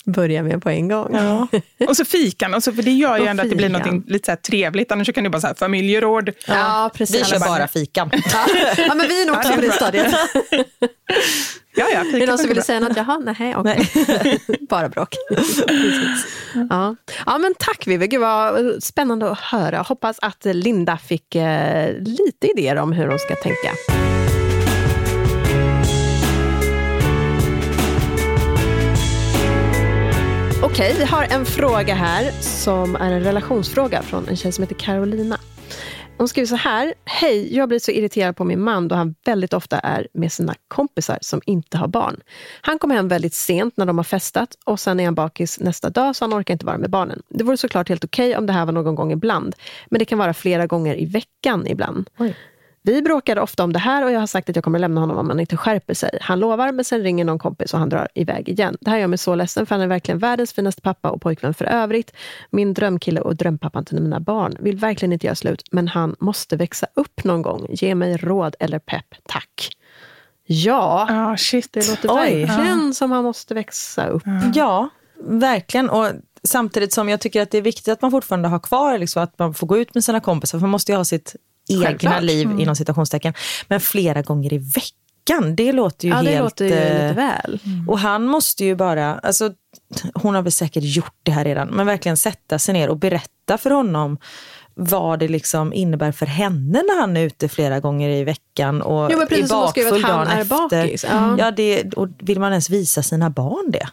börja 0.04 0.42
med 0.42 0.62
på 0.62 0.70
en 0.70 0.88
gång. 0.88 1.10
Ja. 1.14 1.48
Och 1.88 1.96
så 1.96 2.04
fikan, 2.04 2.54
och 2.54 2.62
så, 2.62 2.72
för 2.72 2.82
det 2.82 2.90
gör 2.90 3.18
ju 3.18 3.26
ändå 3.26 3.42
att 3.42 3.50
det 3.50 3.56
blir 3.56 3.68
något 3.68 4.08
lite 4.08 4.24
så 4.26 4.30
här 4.30 4.36
trevligt. 4.36 4.92
Annars 4.92 5.12
kan 5.14 5.24
det 5.24 5.30
bara 5.30 5.46
här 5.46 5.54
familjeråd. 5.54 6.30
Ja, 6.46 6.90
precis. 6.94 7.20
Vi 7.20 7.24
kör 7.24 7.38
bara 7.38 7.68
fikan. 7.68 8.10
Ja. 8.32 8.46
ja, 8.76 8.94
men 8.94 9.08
vi 9.08 9.22
är 9.22 9.26
nog 9.26 9.36
också 9.36 9.52
på 9.52 9.60
det 9.60 9.72
stadiet. 9.72 10.14
Ja, 11.74 11.86
ja, 11.92 12.00
Är 12.00 12.20
det 12.20 12.26
någon 12.26 12.38
som 12.38 12.48
ville 12.48 12.54
bra. 12.54 12.64
säga 12.64 12.80
något? 12.80 12.96
Jaha, 12.96 13.18
nej, 13.18 13.56
okej. 13.56 13.88
Bara 14.68 14.88
bråk. 14.88 15.08
Ja. 16.70 16.96
ja, 17.26 17.38
men 17.38 17.54
tack 17.58 17.86
Vivi. 17.86 18.06
Gud 18.06 18.20
vad 18.20 18.82
spännande 18.82 19.30
att 19.30 19.38
höra. 19.38 19.78
Hoppas 19.78 20.18
att 20.22 20.44
Linda 20.44 20.98
fick 20.98 21.34
eh, 21.34 21.92
lite 21.98 22.46
idéer 22.46 22.76
om 22.76 22.92
hur 22.92 23.06
hon 23.06 23.18
ska 23.18 23.34
tänka. 23.34 23.72
Okej, 30.64 30.94
vi 30.98 31.04
har 31.04 31.26
en 31.30 31.44
fråga 31.44 31.94
här 31.94 32.30
som 32.40 32.96
är 32.96 33.12
en 33.12 33.24
relationsfråga 33.24 34.02
från 34.02 34.28
en 34.28 34.36
tjej 34.36 34.52
som 34.52 34.62
heter 34.62 34.74
Carolina. 34.74 35.38
Hon 36.18 36.28
skriver 36.28 36.46
så 36.46 36.56
här. 36.56 36.94
Hej, 37.04 37.56
jag 37.56 37.68
blir 37.68 37.78
så 37.78 37.90
irriterad 37.90 38.36
på 38.36 38.44
min 38.44 38.60
man 38.60 38.88
då 38.88 38.94
han 38.94 39.14
väldigt 39.24 39.52
ofta 39.52 39.78
är 39.78 40.08
med 40.12 40.32
sina 40.32 40.54
kompisar 40.68 41.18
som 41.20 41.40
inte 41.46 41.78
har 41.78 41.88
barn. 41.88 42.20
Han 42.60 42.78
kommer 42.78 42.94
hem 42.94 43.08
väldigt 43.08 43.34
sent 43.34 43.76
när 43.76 43.86
de 43.86 43.98
har 43.98 44.04
festat 44.04 44.48
och 44.64 44.80
sen 44.80 45.00
är 45.00 45.04
han 45.04 45.14
bakis 45.14 45.60
nästa 45.60 45.90
dag 45.90 46.16
så 46.16 46.24
han 46.24 46.34
orkar 46.34 46.54
inte 46.54 46.66
vara 46.66 46.78
med 46.78 46.90
barnen. 46.90 47.22
Det 47.28 47.44
vore 47.44 47.56
såklart 47.56 47.88
helt 47.88 48.04
okej 48.04 48.36
om 48.36 48.46
det 48.46 48.52
här 48.52 48.66
var 48.66 48.72
någon 48.72 48.94
gång 48.94 49.12
ibland, 49.12 49.56
men 49.90 49.98
det 49.98 50.04
kan 50.04 50.18
vara 50.18 50.34
flera 50.34 50.66
gånger 50.66 51.00
i 51.00 51.04
veckan 51.04 51.66
ibland. 51.66 52.10
Oj. 52.18 52.36
Vi 52.84 53.02
bråkade 53.02 53.40
ofta 53.40 53.64
om 53.64 53.72
det 53.72 53.78
här 53.78 54.04
och 54.04 54.12
jag 54.12 54.20
har 54.20 54.26
sagt 54.26 54.50
att 54.50 54.56
jag 54.56 54.64
kommer 54.64 54.78
lämna 54.78 55.00
honom 55.00 55.18
om 55.18 55.28
han 55.28 55.40
inte 55.40 55.56
skärper 55.56 55.94
sig. 55.94 56.18
Han 56.20 56.40
lovar, 56.40 56.72
men 56.72 56.84
sen 56.84 57.00
ringer 57.02 57.24
någon 57.24 57.38
kompis 57.38 57.74
och 57.74 57.80
han 57.80 57.88
drar 57.88 58.08
iväg 58.14 58.48
igen. 58.48 58.76
Det 58.80 58.90
här 58.90 58.98
gör 58.98 59.06
mig 59.06 59.18
så 59.18 59.34
ledsen, 59.34 59.66
för 59.66 59.74
han 59.74 59.82
är 59.82 59.86
verkligen 59.86 60.18
världens 60.18 60.52
finaste 60.52 60.82
pappa 60.82 61.10
och 61.10 61.22
pojkvän 61.22 61.54
för 61.54 61.64
övrigt. 61.64 62.12
Min 62.50 62.74
drömkille 62.74 63.20
och 63.20 63.36
drömpappan 63.36 63.84
till 63.84 64.00
mina 64.02 64.20
barn. 64.20 64.56
Vill 64.60 64.76
verkligen 64.76 65.12
inte 65.12 65.26
göra 65.26 65.34
slut, 65.34 65.62
men 65.70 65.88
han 65.88 66.16
måste 66.20 66.56
växa 66.56 66.86
upp 66.94 67.24
någon 67.24 67.42
gång. 67.42 67.66
Ge 67.70 67.94
mig 67.94 68.16
råd 68.16 68.56
eller 68.60 68.78
pepp, 68.78 69.14
tack. 69.28 69.76
Ja, 70.46 71.06
Ja, 71.08 71.36
shit. 71.36 71.72
det 71.72 71.88
låter 71.88 72.08
Oj. 72.08 72.44
verkligen 72.44 72.94
som 72.94 73.12
han 73.12 73.24
måste 73.24 73.54
växa 73.54 74.06
upp. 74.06 74.22
Ja, 74.54 74.88
verkligen. 75.24 75.90
Och 75.90 76.06
samtidigt 76.42 76.92
som 76.92 77.08
jag 77.08 77.20
tycker 77.20 77.42
att 77.42 77.50
det 77.50 77.58
är 77.58 77.62
viktigt 77.62 77.88
att 77.88 78.02
man 78.02 78.10
fortfarande 78.10 78.48
har 78.48 78.58
kvar 78.58 78.98
liksom, 78.98 79.22
att 79.22 79.38
man 79.38 79.54
får 79.54 79.66
gå 79.66 79.78
ut 79.78 79.94
med 79.94 80.04
sina 80.04 80.20
kompisar. 80.20 80.58
För 80.58 80.60
man 80.62 80.70
måste 80.70 80.92
ju 80.92 80.96
ha 80.96 81.04
sitt 81.04 81.36
egna 81.74 81.86
Självklart. 81.86 82.22
liv 82.22 82.50
inom 82.60 82.76
citationstecken. 82.76 83.34
Men 83.68 83.80
flera 83.80 84.22
gånger 84.22 84.52
i 84.52 84.58
veckan, 84.58 85.56
det 85.56 85.72
låter 85.72 86.08
ju 86.08 86.14
Ja, 86.14 86.22
det 86.22 86.30
helt... 86.30 86.42
låter 86.42 86.64
ju 86.64 86.72
eh, 86.72 86.92
lite 87.08 87.12
väl. 87.12 87.58
Och 87.88 87.98
han 87.98 88.22
måste 88.24 88.64
ju 88.64 88.74
bara, 88.76 89.14
alltså, 89.18 89.52
hon 90.14 90.34
har 90.34 90.42
väl 90.42 90.52
säkert 90.52 90.84
gjort 90.84 91.14
det 91.22 91.32
här 91.32 91.44
redan, 91.44 91.68
men 91.68 91.86
verkligen 91.86 92.16
sätta 92.16 92.58
sig 92.58 92.72
ner 92.74 92.88
och 92.88 92.96
berätta 92.98 93.58
för 93.58 93.70
honom 93.70 94.18
vad 94.74 95.18
det 95.18 95.28
liksom 95.28 95.72
innebär 95.72 96.12
för 96.12 96.26
henne 96.26 96.82
när 96.88 97.00
han 97.00 97.16
är 97.16 97.20
ute 97.20 97.48
flera 97.48 97.80
gånger 97.80 98.10
i 98.10 98.24
veckan 98.24 98.82
och 98.82 99.08
Jo, 99.12 99.18
men 99.18 99.26
precis 99.26 99.50
är 99.50 99.54
bakfull 99.54 100.02
dagen 100.02 100.26
är 100.28 100.40
efter. 100.40 100.56
bakis. 100.68 101.04
Ja. 101.10 101.36
Ja, 101.38 101.50
det, 101.50 101.92
och 101.94 102.08
vill 102.18 102.40
man 102.40 102.50
ens 102.52 102.70
visa 102.70 103.02
sina 103.02 103.30
barn 103.30 103.70
det? 103.70 103.88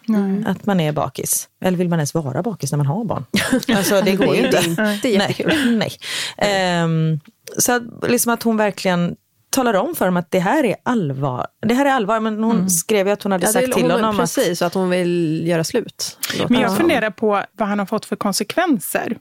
Att 0.50 0.66
man 0.66 0.80
är 0.80 0.92
bakis? 0.92 1.50
Eller 1.66 1.78
vill 1.78 1.90
man 1.90 2.00
ens 2.00 2.14
vara 2.14 2.44
bakis 2.44 2.72
när 2.72 2.78
man 2.78 2.86
har 2.88 3.04
barn? 3.06 3.26
Alltså 3.78 4.02
det 4.02 4.16
går 4.16 4.36
ju 4.36 4.42
Det 4.42 4.58
är 4.58 4.68
inte. 4.70 4.82
inte 4.96 5.10
jättekul. 5.10 5.48
Nej. 5.48 5.68
nej. 5.78 5.92
Ehm, 6.38 7.20
så 7.58 7.72
att, 7.72 7.84
liksom 8.08 8.34
att 8.34 8.44
hon 8.44 8.58
verkligen 8.58 9.16
talar 9.50 9.74
om 9.74 9.96
för 9.96 10.06
dem 10.06 10.18
att 10.18 10.32
det 10.32 10.40
här 10.40 10.66
är 10.66 10.76
allvar. 10.84 11.48
Det 11.62 11.74
här 11.74 11.86
är 11.86 11.90
allvar, 11.90 12.20
men 12.20 12.44
hon 12.44 12.70
skrev 12.70 13.08
ju 13.08 13.14
att 13.14 13.24
hon 13.24 13.32
hade 13.32 13.48
Mm. 13.48 13.56
Ja, 13.56 13.62
det, 13.62 13.68
sagt 13.68 13.78
till 13.78 13.84
hon, 13.84 13.92
honom 13.92 14.10
att 14.10 14.18
precis, 14.18 14.62
att 14.62 14.74
hon 14.74 14.90
vill 14.90 15.48
göra 15.48 15.64
slut. 15.64 16.18
Men 16.40 16.48
det 16.48 16.62
jag 16.62 16.78
funderar 16.78 17.10
på 17.10 17.44
vad 17.58 17.68
han 17.68 17.80
har 17.80 17.86
fått 17.86 18.06
för 18.06 18.16
konsekvenser. 18.16 19.18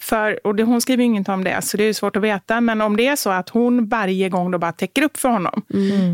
För, 0.00 0.46
och 0.46 0.54
det, 0.54 0.62
hon 0.62 0.80
skriver 0.80 1.02
ju 1.02 1.06
inget 1.06 1.28
om 1.28 1.44
det, 1.44 1.62
så 1.62 1.76
det 1.76 1.84
är 1.84 1.92
svårt 1.92 2.16
att 2.16 2.22
veta. 2.22 2.60
Men 2.60 2.80
om 2.80 2.96
det 2.96 3.06
är 3.06 3.16
så 3.16 3.30
att 3.30 3.48
hon 3.48 3.88
varje 3.88 4.28
gång 4.28 4.50
då 4.50 4.58
bara 4.58 4.72
täcker 4.72 5.02
upp 5.02 5.16
för 5.16 5.28
honom 5.28 5.62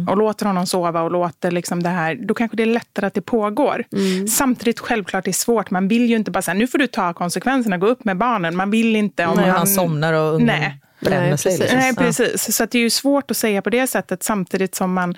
och 0.08 0.16
låter 0.16 0.46
honom 0.46 0.66
sova 0.66 1.02
och 1.02 1.10
låter 1.10 1.50
liksom 1.50 1.82
det 1.82 1.88
här, 1.88 2.14
då 2.14 2.34
kanske 2.34 2.56
det 2.56 2.62
är 2.62 2.66
lättare 2.66 3.06
att 3.06 3.14
det 3.14 3.22
pågår. 3.22 3.84
Samtidigt 4.28 4.80
självklart 4.80 5.24
det 5.24 5.30
är 5.30 5.32
svårt. 5.32 5.70
Man 5.70 5.88
vill 5.88 6.06
ju 6.06 6.16
inte 6.16 6.30
bara 6.30 6.42
säga 6.42 6.54
nu 6.54 6.66
får 6.66 6.78
du 6.78 6.86
ta 6.86 7.12
konsekvenserna, 7.12 7.78
gå 7.78 7.86
upp 7.86 8.04
med 8.04 8.16
barnen. 8.16 8.56
Man 8.56 8.70
vill 8.70 8.96
inte 8.96 9.26
om 9.26 9.36
när 9.36 9.42
han, 9.42 9.58
han 9.58 9.66
somnar 9.66 10.12
och 10.12 10.34
ungen 10.34 10.46
Nej. 10.46 10.80
Bränner 11.00 11.28
Nej, 11.28 11.38
sig. 11.38 11.50
precis. 11.50 11.60
Liksom. 11.60 11.78
Nej, 11.78 11.94
precis. 11.94 12.56
Så 12.56 12.64
att 12.64 12.70
det 12.70 12.78
är 12.78 12.82
ju 12.82 12.90
svårt 12.90 13.30
att 13.30 13.36
säga 13.36 13.62
på 13.62 13.70
det 13.70 13.86
sättet 13.86 14.22
samtidigt 14.22 14.74
som 14.74 14.92
man... 14.92 15.14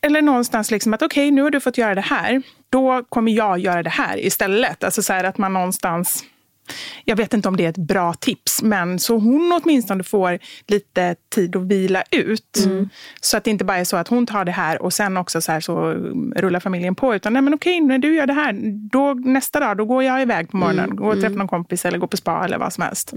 Eller 0.00 0.22
någonstans 0.22 0.70
liksom 0.70 0.94
att 0.94 1.02
okej, 1.02 1.30
nu 1.30 1.42
har 1.42 1.50
du 1.50 1.60
fått 1.60 1.78
göra 1.78 1.94
det 1.94 2.00
här. 2.00 2.42
Då 2.70 3.04
kommer 3.08 3.32
jag 3.32 3.58
göra 3.58 3.82
det 3.82 3.90
här 3.90 4.18
istället. 4.26 4.84
Alltså 4.84 5.02
så 5.02 5.12
här 5.12 5.24
att 5.24 5.38
man 5.38 5.52
någonstans... 5.52 6.24
Jag 7.04 7.16
vet 7.16 7.34
inte 7.34 7.48
om 7.48 7.56
det 7.56 7.64
är 7.64 7.68
ett 7.68 7.76
bra 7.76 8.14
tips, 8.14 8.62
men 8.62 8.98
så 8.98 9.18
hon 9.18 9.60
åtminstone 9.62 10.04
får 10.04 10.38
lite 10.66 11.16
tid 11.34 11.56
att 11.56 11.62
vila 11.62 12.02
ut. 12.10 12.68
Så 13.20 13.36
att 13.36 13.44
det 13.44 13.50
inte 13.50 13.64
bara 13.64 13.78
är 13.78 13.84
så 13.84 13.96
att 13.96 14.08
hon 14.08 14.26
tar 14.26 14.44
det 14.44 14.52
här 14.52 14.82
och 14.82 14.92
sen 14.92 15.16
också 15.16 15.40
så 15.40 15.52
här 15.52 15.60
så 15.60 15.90
rullar 16.36 16.60
familjen 16.60 16.94
på. 16.94 17.14
Utan 17.14 17.32
nej 17.32 17.42
men 17.42 17.54
okej, 17.54 17.80
när 17.80 17.98
du 17.98 18.14
gör 18.14 18.26
det 18.26 18.32
här, 18.32 18.54
då, 18.92 19.14
nästa 19.14 19.60
dag 19.60 19.76
då 19.76 19.84
går 19.84 20.02
jag 20.02 20.22
iväg 20.22 20.50
på 20.50 20.56
morgonen. 20.56 20.96
Går 20.96 21.12
och 21.12 21.20
träffar 21.20 21.36
någon 21.36 21.48
kompis 21.48 21.84
eller 21.84 21.98
går 21.98 22.06
på 22.06 22.16
spa 22.16 22.44
eller 22.44 22.58
vad 22.58 22.72
som 22.72 22.82
helst. 22.82 23.12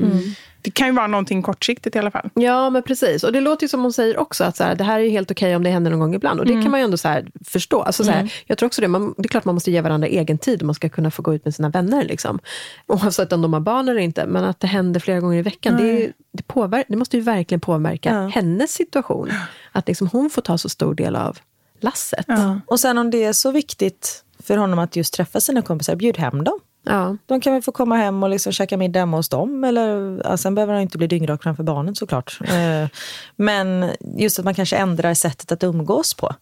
Det 0.65 0.71
kan 0.71 0.87
ju 0.87 0.93
vara 0.93 1.07
någonting 1.07 1.41
kortsiktigt 1.41 1.95
i 1.95 1.99
alla 1.99 2.11
fall. 2.11 2.29
Ja, 2.33 2.69
men 2.69 2.83
precis. 2.83 3.23
Och 3.23 3.31
det 3.31 3.41
låter 3.41 3.63
ju 3.63 3.67
som 3.67 3.81
hon 3.81 3.93
säger 3.93 4.17
också, 4.17 4.43
att 4.43 4.57
så 4.57 4.63
här, 4.63 4.75
det 4.75 4.83
här 4.83 4.99
är 4.99 5.03
ju 5.03 5.09
helt 5.09 5.31
okej 5.31 5.55
om 5.55 5.63
det 5.63 5.69
händer 5.69 5.91
någon 5.91 5.99
gång 5.99 6.15
ibland. 6.15 6.39
Och 6.39 6.45
det 6.45 6.53
kan 6.61 6.71
man 6.71 6.79
ju 6.79 6.83
ändå 6.83 6.97
så 6.97 7.07
här, 7.07 7.27
förstå. 7.45 7.81
Alltså, 7.81 8.03
så 8.03 8.11
här, 8.11 8.33
Jag 8.45 8.57
tror 8.57 8.67
också 8.67 8.81
det, 8.81 8.87
man, 8.87 9.13
det 9.17 9.23
är 9.25 9.27
klart 9.27 9.45
man 9.45 9.55
måste 9.55 9.71
ge 9.71 9.81
varandra 9.81 10.07
egen 10.07 10.37
tid 10.37 10.61
om 10.61 10.67
man 10.67 10.75
ska 10.75 10.89
kunna 10.89 11.11
få 11.11 11.21
gå 11.21 11.33
ut 11.35 11.45
med 11.45 11.55
sina 11.55 11.69
vänner. 11.69 12.03
Liksom. 12.03 12.39
Oavsett 12.87 13.33
om 13.33 13.41
de 13.41 13.53
har 13.53 13.59
barn 13.59 13.89
eller 13.89 13.99
inte. 14.01 14.25
Men 14.25 14.43
att 14.43 14.59
det 14.59 14.67
händer 14.67 14.99
flera 14.99 15.19
gånger 15.19 15.37
i 15.37 15.41
veckan, 15.41 15.77
det, 15.77 15.83
är 15.89 15.99
ju- 15.99 16.13
det, 16.33 16.43
påver- 16.47 16.83
det 16.87 16.95
måste 16.97 17.17
ju 17.17 17.23
verkligen 17.23 17.59
påverka 17.61 18.09
Ja. 18.09 18.27
hennes 18.27 18.71
situation. 18.71 19.29
Att 19.71 19.87
liksom 19.87 20.07
hon 20.07 20.29
får 20.29 20.41
ta 20.41 20.57
så 20.57 20.69
stor 20.69 20.93
del 20.95 21.15
av 21.15 21.37
lasset. 21.79 22.25
Ja. 22.27 22.59
Och 22.67 22.79
sen 22.79 22.97
om 22.97 23.11
det 23.11 23.23
är 23.23 23.33
så 23.33 23.51
viktigt 23.51 24.23
för 24.43 24.57
honom 24.57 24.79
att 24.79 24.95
just 24.95 25.13
träffa 25.13 25.39
sina 25.41 25.61
kompisar, 25.61 25.95
bjud 25.95 26.17
hem 26.17 26.43
dem. 26.43 26.59
Ja. 26.85 27.17
De 27.25 27.41
kan 27.41 27.53
väl 27.53 27.61
få 27.61 27.71
komma 27.71 27.95
hem 27.95 28.23
och 28.23 28.29
liksom 28.29 28.53
käka 28.53 28.77
middag 28.77 28.99
hemma 28.99 29.17
hos 29.17 29.29
dem. 29.29 29.63
Eller, 29.63 30.21
ja, 30.23 30.37
sen 30.37 30.55
behöver 30.55 30.73
han 30.73 30.81
inte 30.81 30.97
bli 30.97 31.07
dyngrak 31.07 31.43
framför 31.43 31.63
barnen 31.63 31.95
såklart. 31.95 32.39
Eh, 32.55 32.87
Men 33.35 33.89
just 34.17 34.39
att 34.39 34.45
man 34.45 34.53
kanske 34.53 34.75
ändrar 34.75 35.13
sättet 35.13 35.51
att 35.51 35.63
umgås 35.63 36.13
på. 36.13 36.35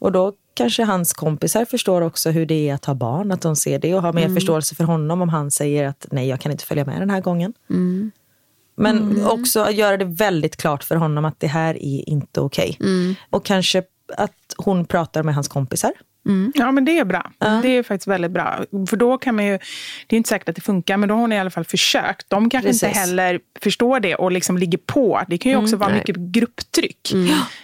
Och 0.00 0.12
då 0.12 0.32
kanske 0.54 0.84
hans 0.84 1.12
kompisar 1.12 1.64
förstår 1.64 2.00
också 2.02 2.30
hur 2.30 2.46
det 2.46 2.68
är 2.68 2.74
att 2.74 2.84
ha 2.84 2.94
barn. 2.94 3.32
Att 3.32 3.40
de 3.40 3.56
ser 3.56 3.78
det 3.78 3.94
och 3.94 4.02
har 4.02 4.12
mer 4.12 4.22
förståelse 4.34 4.74
för 4.74 4.84
honom 4.84 5.22
om 5.22 5.28
han 5.28 5.50
säger 5.50 5.88
att 5.88 6.06
nej, 6.10 6.28
jag 6.28 6.40
kan 6.40 6.52
inte 6.52 6.64
följa 6.64 6.84
med 6.84 7.00
den 7.02 7.10
här 7.10 7.20
gången. 7.20 7.52
Men 8.76 9.26
också 9.26 9.70
göra 9.70 9.96
det 9.96 10.04
väldigt 10.04 10.56
klart 10.56 10.84
för 10.84 10.96
honom 10.96 11.24
att 11.24 11.40
det 11.40 11.46
här 11.46 11.74
är 11.74 12.08
inte 12.08 12.40
okej. 12.40 12.76
Och 13.30 13.44
kanske 13.44 13.82
att 14.16 14.54
hon 14.56 14.84
pratar 14.84 15.22
med 15.22 15.34
hans 15.34 15.48
kompisar. 15.48 15.92
Ja, 16.54 16.72
men 16.72 16.84
det 16.84 16.98
är 16.98 17.04
bra. 17.04 17.30
Det 17.62 17.68
är 17.68 17.82
faktiskt 17.82 18.06
väldigt 18.06 18.30
bra. 18.30 18.64
För 18.88 18.96
då 18.96 19.18
kan 19.18 19.36
man 19.36 19.46
ju, 19.46 19.58
det 20.06 20.16
är 20.16 20.18
inte 20.18 20.28
säkert 20.28 20.48
att 20.48 20.54
det 20.54 20.60
funkar, 20.60 20.96
men 20.96 21.08
då 21.08 21.14
har 21.14 21.20
hon 21.20 21.32
i 21.32 21.38
alla 21.38 21.50
fall 21.50 21.64
försökt. 21.64 22.30
De 22.30 22.50
kanske 22.50 22.70
inte 22.70 22.86
Precis. 22.86 23.00
heller 23.00 23.40
förstår 23.60 24.00
det 24.00 24.14
och 24.14 24.32
liksom 24.32 24.58
ligger 24.58 24.78
på. 24.78 25.22
Det 25.28 25.38
kan 25.38 25.52
ju 25.52 25.58
också 25.58 25.76
vara 25.76 25.90
nej. 25.90 25.98
mycket 25.98 26.16
grupptryck. 26.16 27.12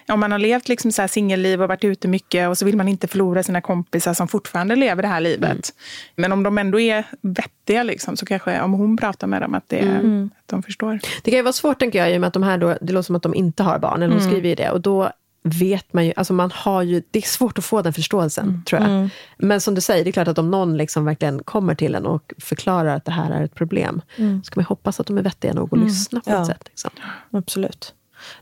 Om 0.09 0.21
man 0.21 0.33
har 0.33 0.39
levt 0.39 0.69
liksom 0.69 0.93
så 0.93 1.03
här 1.03 1.09
singelliv 1.09 1.63
och 1.63 1.69
varit 1.69 1.85
ute 1.85 2.09
mycket 2.09 2.49
och 2.49 2.59
så 2.59 2.65
vill 2.65 2.77
man 2.77 2.89
inte 2.89 3.09
förlora 3.09 3.43
sina 3.43 3.61
kompisar 3.61 4.15
som 4.15 4.29
fortfarande 4.29 4.77
lever 4.77 5.03
det 5.03 5.09
här 5.09 5.21
livet. 5.21 5.71
Men 6.17 6.33
om 6.33 6.43
de 6.43 6.59
ändå 6.59 6.81
är 6.81 7.05
vettiga, 7.21 7.83
liksom, 7.83 8.17
så 8.17 8.27
kanske 8.27 8.61
om 8.61 8.73
hon 8.73 8.97
pratar 8.97 9.27
med 9.27 9.43
dem, 9.43 9.55
att, 9.55 9.69
det, 9.69 9.81
att 9.81 10.49
de 10.49 10.63
förstår. 10.63 10.99
Det 11.23 11.31
kan 11.31 11.39
ju 11.39 11.43
vara 11.43 11.53
svårt, 11.53 11.79
tänker 11.79 11.99
jag, 11.99 12.13
i 12.13 12.17
och 12.17 12.21
med 12.21 12.29
att 12.29 12.35
de 12.35 12.43
här 12.43 12.59
då, 12.59 12.79
det 12.81 12.93
låter 12.93 13.07
som 13.07 13.17
att 13.17 13.23
de 13.23 13.35
inte 13.35 13.63
har 13.63 13.79
barn, 13.79 14.03
eller 14.03 14.15
hon 14.15 14.23
skriver 14.23 14.49
ju 14.49 14.55
det. 14.55 14.71
Och 14.71 14.81
då 14.81 15.11
vet 15.49 15.93
man 15.93 16.07
ju, 16.07 16.13
alltså 16.17 16.33
man 16.33 16.51
har 16.55 16.83
ju, 16.83 17.03
det 17.11 17.19
är 17.19 17.23
svårt 17.23 17.59
att 17.59 17.65
få 17.65 17.83
den 17.83 17.93
förståelsen, 17.93 18.63
tror 18.67 18.83
jag. 18.83 19.09
Men 19.39 19.61
som 19.61 19.75
du 19.75 19.81
säger, 19.81 20.05
det 20.05 20.11
är 20.11 20.13
klart 20.13 20.29
att 20.29 20.39
om 20.39 20.51
någon 20.51 20.77
liksom 20.77 21.05
verkligen 21.05 21.43
kommer 21.43 21.75
till 21.75 21.95
en 21.95 22.07
och 22.07 22.33
förklarar 22.39 22.97
att 22.97 23.05
det 23.05 23.13
här 23.13 23.31
är 23.31 23.43
ett 23.45 23.55
problem, 23.55 24.01
så 24.17 24.51
kan 24.51 24.61
man 24.61 24.65
hoppas 24.65 25.01
att 25.01 25.07
de 25.07 25.19
är 25.19 25.23
vettiga 25.23 25.53
nog 25.55 25.75
att 25.75 25.81
lyssna 25.85 26.21
på 26.21 26.31
Ja. 26.31 26.41
ett 26.41 26.47
sätt. 26.47 26.63
Liksom. 26.65 26.91
Absolut. 27.31 27.95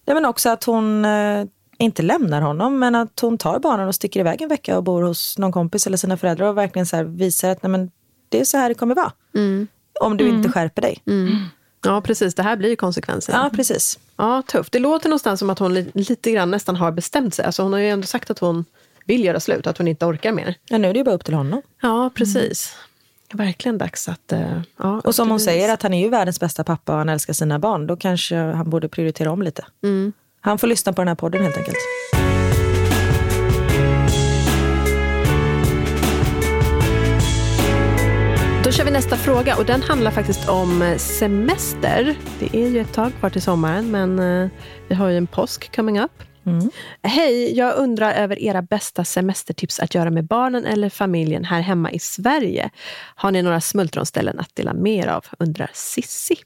Nej, 0.05 0.15
men 0.15 0.25
också 0.25 0.51
att 0.51 0.65
hon 0.65 1.05
eh, 1.05 1.45
inte 1.79 2.03
lämnar 2.03 2.41
honom, 2.43 2.79
men 2.79 2.95
att 2.95 3.21
hon 3.21 3.39
tar 3.39 3.59
barnen 3.59 3.89
och 3.89 3.95
sticker 3.95 4.21
iväg 4.21 4.43
en 4.43 4.49
vecka 4.49 4.77
och 4.77 4.85
bor 4.85 5.03
hos 5.03 5.39
någon 5.39 5.53
kompis 5.53 5.87
eller 5.87 5.97
sina 5.97 6.17
föräldrar 6.17 6.47
och 6.49 6.59
verkligen 6.59 6.87
så 6.87 7.03
visar 7.03 7.51
att 7.51 7.63
nej, 7.63 7.71
men 7.71 7.91
det 8.29 8.41
är 8.41 8.45
så 8.45 8.57
här 8.59 8.69
det 8.69 8.75
kommer 8.75 8.95
vara. 8.95 9.13
Om 10.01 10.17
du 10.17 10.29
inte 10.29 10.49
skärper 10.53 10.83
dig. 10.83 11.03
Ja, 11.85 12.01
precis. 12.01 12.35
Det 12.35 12.43
här 12.43 12.57
blir 12.57 12.69
ju 12.71 12.77
konsekvensen. 12.77 13.35
Ja, 13.35 13.51
precis. 13.57 13.99
Ja, 14.17 14.43
tufft. 14.47 14.73
Det 14.73 14.79
låter 14.79 15.09
någonstans 15.09 15.39
som 15.41 15.51
att 15.51 15.59
hon 15.59 15.75
li- 15.75 15.91
lite 15.95 16.31
grann 16.31 16.51
nästan 16.51 16.77
har 16.77 16.93
bestämt 16.93 17.35
sig. 17.35 17.45
Alltså 17.45 17.63
hon 17.63 17.73
har 17.73 17.81
ju 17.81 17.89
ändå 17.89 18.07
sagt 18.07 18.31
att 18.31 18.39
hon 18.39 18.65
vill 19.07 19.25
göra 19.25 19.41
slut, 19.41 19.67
att 19.67 19.79
hon 19.79 19.89
inte 19.89 20.05
orkar 20.07 20.33
mer. 20.33 20.55
Ja, 20.69 20.79
nu 20.79 20.89
är 20.89 20.93
det 20.93 20.99
ju 20.99 21.05
bara 21.05 21.15
upp 21.15 21.25
till 21.25 21.35
honom. 21.35 21.63
Ja, 21.83 22.11
precis. 22.15 22.77
Verkligen 23.33 23.79
dags 23.79 24.09
att... 24.09 24.33
eh, 24.33 24.61
ja, 24.79 25.01
Och 25.05 25.15
som 25.15 25.29
hon 25.29 25.37
bevis. 25.37 25.45
säger 25.45 25.73
att 25.75 25.83
han 25.83 25.95
är 25.95 26.03
ju 26.03 26.09
världens 26.09 26.41
bästa 26.41 26.65
pappa 26.65 26.93
och 26.93 26.99
han 26.99 27.09
älskar 27.09 27.33
sina 27.33 27.59
barn. 27.59 27.87
Då 27.87 27.97
kanske 27.97 28.37
han 28.37 28.71
borde 28.71 28.89
prioritera 28.89 29.31
om 29.33 29.43
lite. 29.43 29.65
Han 30.41 30.59
får 30.59 30.67
lyssna 30.67 30.93
på 30.93 31.01
den 31.01 31.09
här 31.09 31.15
podden 31.15 31.43
helt 31.43 31.57
enkelt. 31.57 31.77
Kör 38.77 38.85
vi 38.85 38.91
nästa 38.91 39.17
fråga 39.17 39.57
och 39.57 39.65
den 39.65 39.83
handlar 39.83 40.11
faktiskt 40.11 40.49
om 40.49 40.83
eh, 40.83 40.97
semester. 40.97 42.17
Det 42.41 42.57
är 42.57 42.69
ju 42.69 42.81
ett 42.81 42.93
tag 42.93 43.13
kvar 43.19 43.31
till 43.31 43.43
sommaren 43.43 43.91
men 43.91 44.19
eh, 44.19 44.51
vi 44.89 44.95
har 44.95 45.09
ju 45.09 45.17
en 45.17 45.27
påsk 45.27 45.77
coming 45.77 46.01
up. 46.01 46.11
Hej, 47.03 47.57
jag 47.57 47.77
undrar 47.77 48.13
över 48.13 48.43
era 48.43 48.63
bästa 48.63 49.05
semestertips 49.05 49.81
att 49.81 49.95
göra 49.95 50.11
med 50.11 50.25
barnen 50.27 50.65
eller 50.65 50.89
familjen 50.89 51.45
här 51.45 51.61
hemma 51.61 51.91
i 51.91 51.99
Sverige. 51.99 52.71
Har 53.15 53.31
ni 53.31 53.43
några 53.43 53.61
smultronställen 53.61 54.41
att 54.41 54.55
dela 54.55 54.73
med 54.73 55.05
er 55.05 55.09
av? 55.09 55.25
Undrar 55.39 55.71
Sissi. 55.75 56.37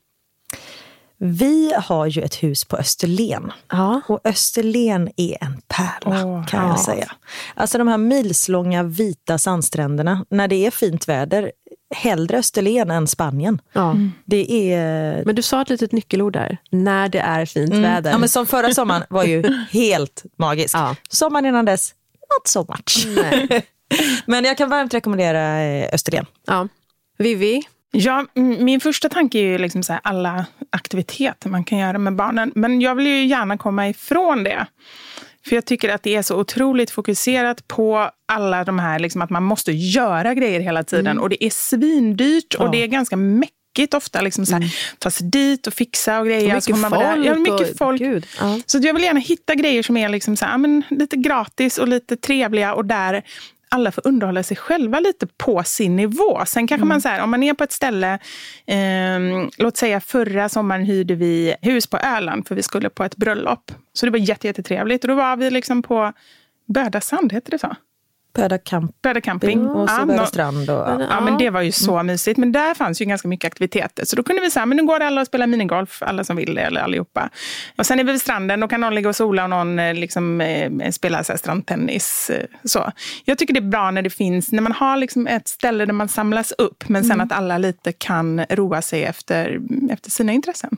Vi 1.21 1.73
har 1.77 2.07
ju 2.07 2.23
ett 2.23 2.43
hus 2.43 2.65
på 2.65 2.77
Österlen. 2.77 3.53
Ja. 3.69 4.01
Och 4.09 4.21
Österlen 4.25 5.09
är 5.17 5.45
en 5.45 5.61
pärla 5.69 6.27
Åh, 6.27 6.47
kan 6.47 6.63
jag 6.63 6.79
ja. 6.79 6.85
säga. 6.85 7.13
Alltså 7.55 7.79
de 7.79 7.89
här 7.89 7.99
milslånga 7.99 8.83
vita 8.83 9.39
sandstränderna. 9.39 10.25
När 10.31 10.49
det 10.49 10.67
är 10.67 10.71
fint 10.71 11.09
väder, 11.09 11.53
hellre 11.95 12.39
Österlen 12.39 12.91
än 12.91 13.07
Spanien. 13.07 13.61
ja. 13.73 13.97
Det 14.25 14.73
är... 14.75 15.25
Men 15.25 15.35
du 15.35 15.43
sa 15.43 15.63
ett 15.63 15.69
litet 15.71 15.93
nyckelord 15.93 16.33
där. 16.33 16.59
När 16.71 17.09
det 17.09 17.19
är 17.19 17.47
fint 17.47 17.75
väder. 17.75 18.11
Ja, 18.11 18.19
men 18.19 18.29
som 18.29 18.47
förra 18.47 18.75
sommaren 18.75 19.03
var 19.11 19.25
ju 19.25 19.43
helt 19.71 20.25
magisk. 20.37 20.75
Ja. 20.75 20.97
Sommaren 21.09 21.47
innan 21.47 21.65
dess, 21.65 21.95
not 22.15 22.49
so 22.49 22.67
much. 22.69 23.07
Nej. 23.17 23.67
men 24.27 24.45
jag 24.45 24.59
kan 24.59 24.69
varmt 24.69 24.95
rekommendera 24.95 25.63
eh, 25.63 25.89
Österlen. 25.93 26.27
Ja. 26.47 26.69
Vivi, 27.19 27.63
Ja, 27.91 28.27
min 28.35 28.81
första 28.81 29.09
tanke 29.09 29.39
är 29.39 29.43
ju 29.43 29.59
liksom 29.59 29.83
så 29.83 29.93
här, 29.93 30.01
alla 30.05 30.47
aktiviteter 30.71 31.49
man 31.49 31.65
kan 31.65 31.79
göra 31.79 31.99
med 31.99 32.17
barnen. 32.17 32.53
Men 32.55 32.81
jag 32.81 32.95
vill 32.95 33.07
ju 33.07 33.25
gärna 33.27 33.59
komma 33.59 33.89
ifrån 33.89 34.45
det. 34.45 34.67
För 35.49 35.55
jag 35.57 35.65
tycker 35.65 35.89
att 35.89 36.03
det 36.03 36.15
är 36.17 36.23
så 36.23 36.37
otroligt 36.41 36.91
fokuserat 36.91 37.69
på 37.69 38.11
alla 38.33 38.65
de 38.65 38.79
här, 38.79 38.99
liksom 38.99 39.23
att 39.23 39.31
man 39.31 39.43
måste 39.43 39.73
göra 39.73 40.35
grejer 40.35 40.61
hela 40.61 40.85
tiden. 40.85 41.07
Mm. 41.07 41.23
Och 41.23 41.29
det 41.29 41.45
är 41.45 41.51
svindyrt 41.51 42.55
och 42.55 42.65
Ja. 42.67 42.71
det 42.71 42.83
är 42.83 42.87
ganska 42.87 43.17
mäckigt 43.17 43.95
ofta. 43.95 44.21
Liksom 44.21 44.47
så 44.47 44.55
här, 44.55 44.75
Ta 44.99 45.11
sig 45.11 45.27
dit 45.27 45.67
och 45.67 45.75
fixa 45.75 46.21
och 46.21 46.27
grejer. 46.27 46.45
Mm. 46.45 46.57
Och 46.57 46.63
så 46.65 46.77
mycket 46.77 46.91
där. 46.91 47.17
Ja, 47.17 47.35
folk 47.35 47.39
mycket 47.39 47.71
och- 47.73 47.79
folk. 47.79 47.99
Gud, 48.01 48.27
ja. 48.41 48.61
Så 48.67 48.79
jag 48.79 48.95
vill 48.95 49.03
gärna 49.03 49.21
hitta 49.21 49.55
grejer 49.55 49.83
som 49.83 49.97
är 49.97 50.09
liksom 50.09 50.37
så 50.37 50.45
här, 50.47 50.59
men 50.59 50.83
lite 50.91 51.17
gratis 51.17 51.79
och 51.79 51.89
lite 51.89 52.17
trevliga 52.17 52.75
och 52.75 52.85
där 52.85 53.23
alla 53.69 53.93
får 53.93 54.07
underhålla 54.07 54.43
sig 54.43 54.57
själva 54.57 55.01
lite 55.01 55.27
på 55.27 55.63
sin 55.63 55.97
nivå. 55.97 56.43
Sen 56.47 56.67
kanske 56.67 56.87
man 56.87 57.01
så 57.01 57.09
här, 57.09 57.23
om 57.23 57.31
man 57.31 57.43
är 57.43 57.55
på 57.55 57.65
ett 57.65 57.73
ställe, 57.73 58.19
ehm, 58.67 59.51
låt 59.57 59.77
säga 59.77 60.01
förra 60.01 60.49
sommaren 60.49 60.85
hyrde 60.85 61.15
vi 61.15 61.55
hus 61.63 61.87
på 61.87 61.99
Öland 61.99 62.49
för 62.49 62.55
vi 62.55 62.63
skulle 62.63 62.91
på 62.91 63.05
ett 63.05 63.17
bröllop. 63.17 63.73
Så 63.93 64.07
det 64.07 64.13
var 64.13 64.19
jätte, 64.19 64.47
jättetrevligt. 64.47 65.05
Och 65.05 65.09
då 65.09 65.15
var 65.15 65.37
vi 65.37 65.51
liksom 65.51 65.83
på 65.83 66.13
Bödasand, 66.67 67.33
heter 67.33 67.51
det 67.51 67.59
så? 67.59 67.77
Böda 68.43 68.59
camp 68.59 69.03
Böda 69.03 69.21
camping. 69.21 69.67
och 69.69 69.89
så 69.91 70.05
Ja, 70.09 70.27
strand. 70.27 70.71
Och, 70.71 70.77
ja. 70.77 71.01
Ja, 71.11 71.21
men 71.21 71.39
det 71.39 71.51
var 71.51 71.61
ju 71.63 71.73
så 71.73 72.03
mysigt. 72.03 72.39
Men 72.39 72.53
där 72.53 72.75
fanns 72.75 73.01
ju 73.01 73.05
ganska 73.05 73.29
mycket 73.29 73.47
aktiviteter. 73.47 74.05
Så 74.05 74.17
då 74.17 74.23
kunde 74.23 74.43
vi 74.43 74.51
säga, 74.51 74.67
men 74.67 74.77
nu 74.77 74.87
går 74.87 75.01
alla 75.01 75.21
och 75.21 75.27
spelar 75.27 75.47
minigolf, 75.47 76.03
alla 76.03 76.25
som 76.25 76.37
vill 76.37 76.55
det, 76.55 76.61
eller 76.61 76.81
allihopa. 76.81 77.29
Och 77.79 77.87
sen 77.87 78.01
är 78.01 78.05
vi 78.05 78.13
vid 78.13 78.21
stranden, 78.21 78.61
då 78.61 78.69
kan 78.69 78.81
någon 78.81 78.95
ligga 78.95 79.09
och 79.09 79.17
sola 79.17 79.45
och 79.45 79.51
någon 79.51 79.79
eh, 79.79 79.95
liksom, 79.95 80.41
eh, 80.41 80.91
spela 80.91 81.25
så 81.25 81.33
här, 81.33 81.39
strandtennis. 81.39 82.31
eh, 82.31 82.45
Så. 82.65 82.93
Jag 83.25 83.39
tycker 83.39 83.55
det 83.55 83.61
är 83.61 83.71
bra 83.71 83.91
när 83.91 84.03
det 84.03 84.11
finns, 84.11 84.53
när 84.53 84.63
man 84.63 84.73
har 84.73 84.97
liksom 84.97 85.27
ett 85.27 85.49
ställe 85.49 85.85
där 85.87 85.93
man 85.93 86.09
samlas 86.09 86.53
upp, 86.59 86.89
men 86.89 87.05
sen 87.05 87.21
att 87.21 87.33
alla 87.33 87.59
lite 87.59 87.93
kan 87.93 88.45
roa 88.51 88.83
sig 88.83 89.05
efter, 89.05 89.61
efter 89.91 90.11
sina 90.11 90.33
intressen. 90.33 90.71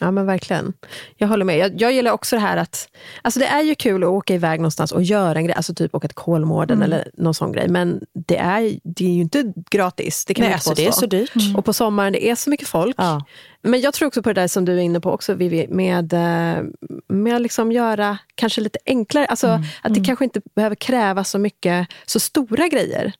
Ja, 0.00 0.10
men 0.10 0.26
verkligen. 0.26 0.72
Jag 1.16 1.28
håller 1.28 1.44
med. 1.44 1.58
Jag, 1.58 1.80
jag 1.80 1.92
gillar 1.92 2.12
också 2.12 2.36
det 2.36 2.42
här 2.42 2.56
att... 2.56 2.88
Alltså 3.22 3.40
det 3.40 3.46
är 3.46 3.62
ju 3.62 3.74
kul 3.74 4.02
att 4.02 4.08
åka 4.08 4.34
iväg 4.34 4.60
någonstans 4.60 4.92
och 4.92 5.02
göra 5.02 5.38
en 5.38 5.44
grej. 5.44 5.54
Alltså 5.56 5.74
typ 5.74 5.94
åka 5.94 6.08
till 6.08 6.14
Kolmården 6.14 6.67
eller 6.82 7.10
någon 7.14 7.34
sån 7.34 7.52
grej. 7.52 7.68
Men 7.68 8.00
det 8.14 8.36
är, 8.36 8.78
det 8.84 9.04
är 9.04 9.10
ju 9.12 9.20
inte 9.20 9.52
gratis. 9.70 10.24
Det 10.24 10.34
kan 10.34 10.44
Nej, 10.44 10.54
alltså 10.54 10.74
det 10.74 10.86
är 10.86 10.90
så 10.90 11.06
dyrt. 11.06 11.32
Och 11.56 11.64
på 11.64 11.72
sommaren, 11.72 12.12
det 12.12 12.30
är 12.30 12.34
så 12.34 12.50
mycket 12.50 12.68
folk. 12.68 12.94
Ja. 12.98 13.24
Men 13.62 13.80
jag 13.80 13.94
tror 13.94 14.06
också 14.06 14.22
på 14.22 14.32
det 14.32 14.40
där 14.40 14.48
som 14.48 14.64
du 14.64 14.72
är 14.72 14.78
inne 14.78 15.00
på 15.00 15.10
också, 15.12 15.34
Vivi, 15.34 15.66
med, 15.68 16.12
eh, 16.12 16.62
med 17.08 17.36
att 17.36 17.42
liksom 17.42 17.72
göra 17.72 18.18
kanske 18.34 18.60
lite 18.60 18.78
enklare. 18.86 19.26
Alltså 19.26 19.46
Mm. 19.46 19.62
att 19.82 19.94
det 19.94 20.04
kanske 20.04 20.24
inte 20.24 20.40
behöver 20.54 20.76
kräva 20.76 21.24
så 21.24 21.38
mycket, 21.38 21.88
så 22.06 22.20
stora 22.20 22.68
grejer. 22.68 23.12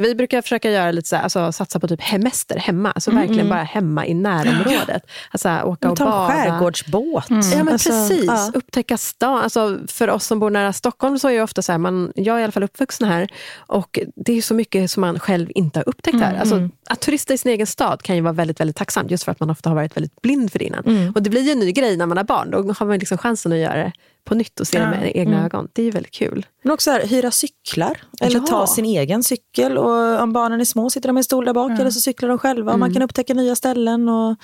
Vi 0.00 0.14
brukar 0.14 0.42
försöka 0.42 0.70
göra 0.70 0.90
lite 0.90 1.08
så 1.08 1.16
här, 1.16 1.22
alltså, 1.22 1.52
satsa 1.52 1.80
på 1.80 1.88
typ 1.88 2.00
hemester 2.00 2.58
hemma. 2.58 2.90
Alltså 2.90 3.10
verkligen 3.10 3.48
bara 3.48 3.62
hemma 3.62 4.06
i 4.06 4.14
närområdet. 4.14 5.02
Alltså 5.30 5.48
åka 5.64 5.90
och 5.90 5.96
Ta 5.98 6.04
en 6.04 6.10
bada. 6.10 6.28
skärgårdsbåt. 6.32 7.24
Ja, 7.28 7.36
men 7.64 7.68
Alltså, 7.68 7.90
precis. 7.90 8.24
ja. 8.26 8.50
Upptäcka 8.54 8.98
stan. 8.98 9.38
Alltså, 9.40 9.78
för 9.88 10.10
oss 10.10 10.26
som 10.26 10.38
bor 10.40 10.50
nära 10.50 10.72
Stockholm 10.72 11.18
så 11.18 11.28
är 11.28 11.32
det 11.34 11.42
ofta 11.42 11.62
så 11.62 11.72
här, 11.72 11.78
man, 11.78 12.12
jag 12.14 12.36
är 12.36 12.40
i 12.40 12.42
alla 12.42 12.52
fall 12.52 12.62
uppvuxen 12.62 13.08
här 13.08 13.28
och 13.56 13.98
det 14.16 14.38
är 14.38 14.42
så 14.42 14.54
mycket 14.54 14.90
som 14.90 15.00
man 15.00 15.18
själv 15.18 15.50
inte 15.54 15.78
har 15.78 15.88
upptäckt 15.88 16.20
här. 16.20 16.38
Alltså, 16.40 16.68
att 16.90 17.00
turista 17.00 17.34
i 17.34 17.38
sin 17.38 17.52
egen 17.52 17.66
stad 17.66 18.02
kan 18.02 18.16
ju 18.16 18.22
vara 18.22 18.32
väldigt, 18.32 18.60
väldigt 18.60 18.76
tacksamt 18.76 19.10
just 19.10 19.24
för 19.24 19.32
att 19.32 19.40
man 19.40 19.50
ofta 19.50 19.68
har 19.70 19.74
varit 19.76 19.96
väldigt 19.96 20.22
blind 20.22 20.52
för 20.52 20.58
det 20.58 20.64
innan. 20.64 21.12
Och 21.14 21.22
det 21.22 21.30
blir 21.30 21.42
ju 21.42 21.50
en 21.52 21.58
ny 21.58 21.72
grej 21.72 21.96
när 21.96 22.06
man 22.06 22.16
har 22.16 22.24
barn. 22.24 22.50
Då 22.50 22.58
har 22.78 22.86
man 22.86 22.98
liksom 22.98 23.18
chansen 23.18 23.52
att 23.52 23.58
göra 23.58 23.76
det 23.76 23.92
på 24.24 24.34
nytt 24.34 24.60
och 24.60 24.66
se 24.66 24.78
det 24.78 24.86
med 24.86 25.12
egna 25.16 25.44
ögon. 25.44 25.68
Det 25.72 25.82
är 25.82 25.84
ju 25.86 25.90
väldigt 25.90 26.12
kul. 26.14 26.46
Men 26.62 26.72
också 26.72 26.90
här, 26.90 27.06
hyra 27.06 27.30
cyklar. 27.30 28.00
Eller 28.20 28.40
Ja. 28.40 28.46
ta 28.46 28.66
sin 28.66 28.84
egen 28.84 29.22
cykel. 29.22 29.78
Och 29.78 30.20
om 30.22 30.32
barnen 30.32 30.60
är 30.60 30.64
små 30.64 30.90
sitter 30.90 31.08
de 31.08 31.16
i 31.16 31.20
en 31.20 31.24
stol 31.24 31.44
där 31.44 31.52
bak 31.52 31.70
eller 31.80 31.90
så 31.90 32.00
cyklar 32.00 32.28
de 32.28 32.38
själva. 32.38 32.72
Och 32.72 32.78
man 32.78 32.92
kan 32.94 33.02
upptäcka 33.02 33.34
nya 33.34 33.56
ställen. 33.56 34.08
Och, 34.08 34.36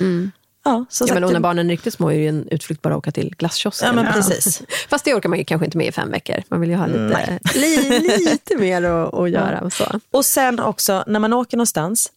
ja, 0.65 0.85
som 0.89 1.05
Ja, 1.05 1.07
sagt, 1.07 1.15
men 1.15 1.25
och 1.25 1.33
när 1.33 1.41
barnen 1.41 1.67
är 1.67 1.71
riktigt 1.71 1.95
små 1.95 2.09
är 2.11 2.15
det 2.15 2.21
ju 2.23 2.29
en 2.29 2.49
utflykt 2.51 2.83
bara 2.83 2.95
att 2.95 2.99
åka 2.99 3.11
till 3.13 3.35
glasskiosken. 3.39 3.97
Ja, 3.99 4.13
precis. 4.13 4.63
Fast 4.89 5.05
det 5.05 5.15
orkar 5.15 5.29
man 5.29 5.39
ju 5.39 5.45
kanske 5.45 5.65
inte 5.65 5.79
med 5.79 5.87
i 5.87 5.93
fem 5.93 6.11
veckor. 6.11 6.43
Man 6.49 6.61
vill 6.61 6.71
ju 6.71 6.77
ha 6.77 6.87
lite, 6.87 7.39
li, 7.55 7.99
lite 8.19 8.57
mer 8.57 8.83
att, 8.83 9.15
att 9.15 9.31
göra. 9.31 9.61
Och 9.61 9.73
så. 9.73 9.85
Och 10.11 10.25
sen 10.25 10.61
också, 10.61 11.05
när 11.07 11.21
man 11.21 11.33
åker 11.33 11.57
någonstans, 11.57 12.13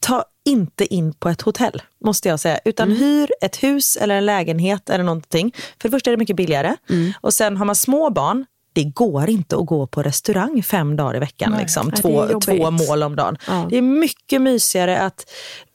ta 0.00 0.24
inte 0.44 0.94
in 0.94 1.12
på 1.12 1.28
ett 1.28 1.42
hotell, 1.42 1.82
måste 2.04 2.28
jag 2.28 2.40
säga. 2.40 2.58
Utan 2.64 2.90
hyr 2.90 3.30
ett 3.40 3.62
hus 3.62 3.96
eller 3.96 4.14
en 4.14 4.26
lägenhet 4.26 4.90
eller 4.90 5.04
någonting. 5.04 5.54
För 5.80 5.88
det 5.88 5.90
första 5.90 6.10
är 6.10 6.12
det 6.12 6.18
mycket 6.18 6.36
billigare. 6.36 6.76
Och 7.20 7.34
sen 7.34 7.56
har 7.56 7.64
man 7.64 7.76
små 7.76 8.10
barn, 8.10 8.46
det 8.72 8.84
går 8.84 9.30
inte 9.30 9.56
att 9.56 9.66
gå 9.66 9.86
på 9.86 10.02
restaurang 10.02 10.62
fem 10.62 10.96
dagar 10.96 11.16
i 11.16 11.18
veckan. 11.18 11.54
Liksom. 11.58 11.92
Två, 11.92 12.40
två 12.40 12.70
mål 12.70 13.02
om 13.02 13.16
dagen. 13.16 13.38
Ja. 13.46 13.66
Det 13.70 13.76
är 13.76 13.82
mycket 13.82 14.42
mysigare 14.42 15.00
att 15.00 15.30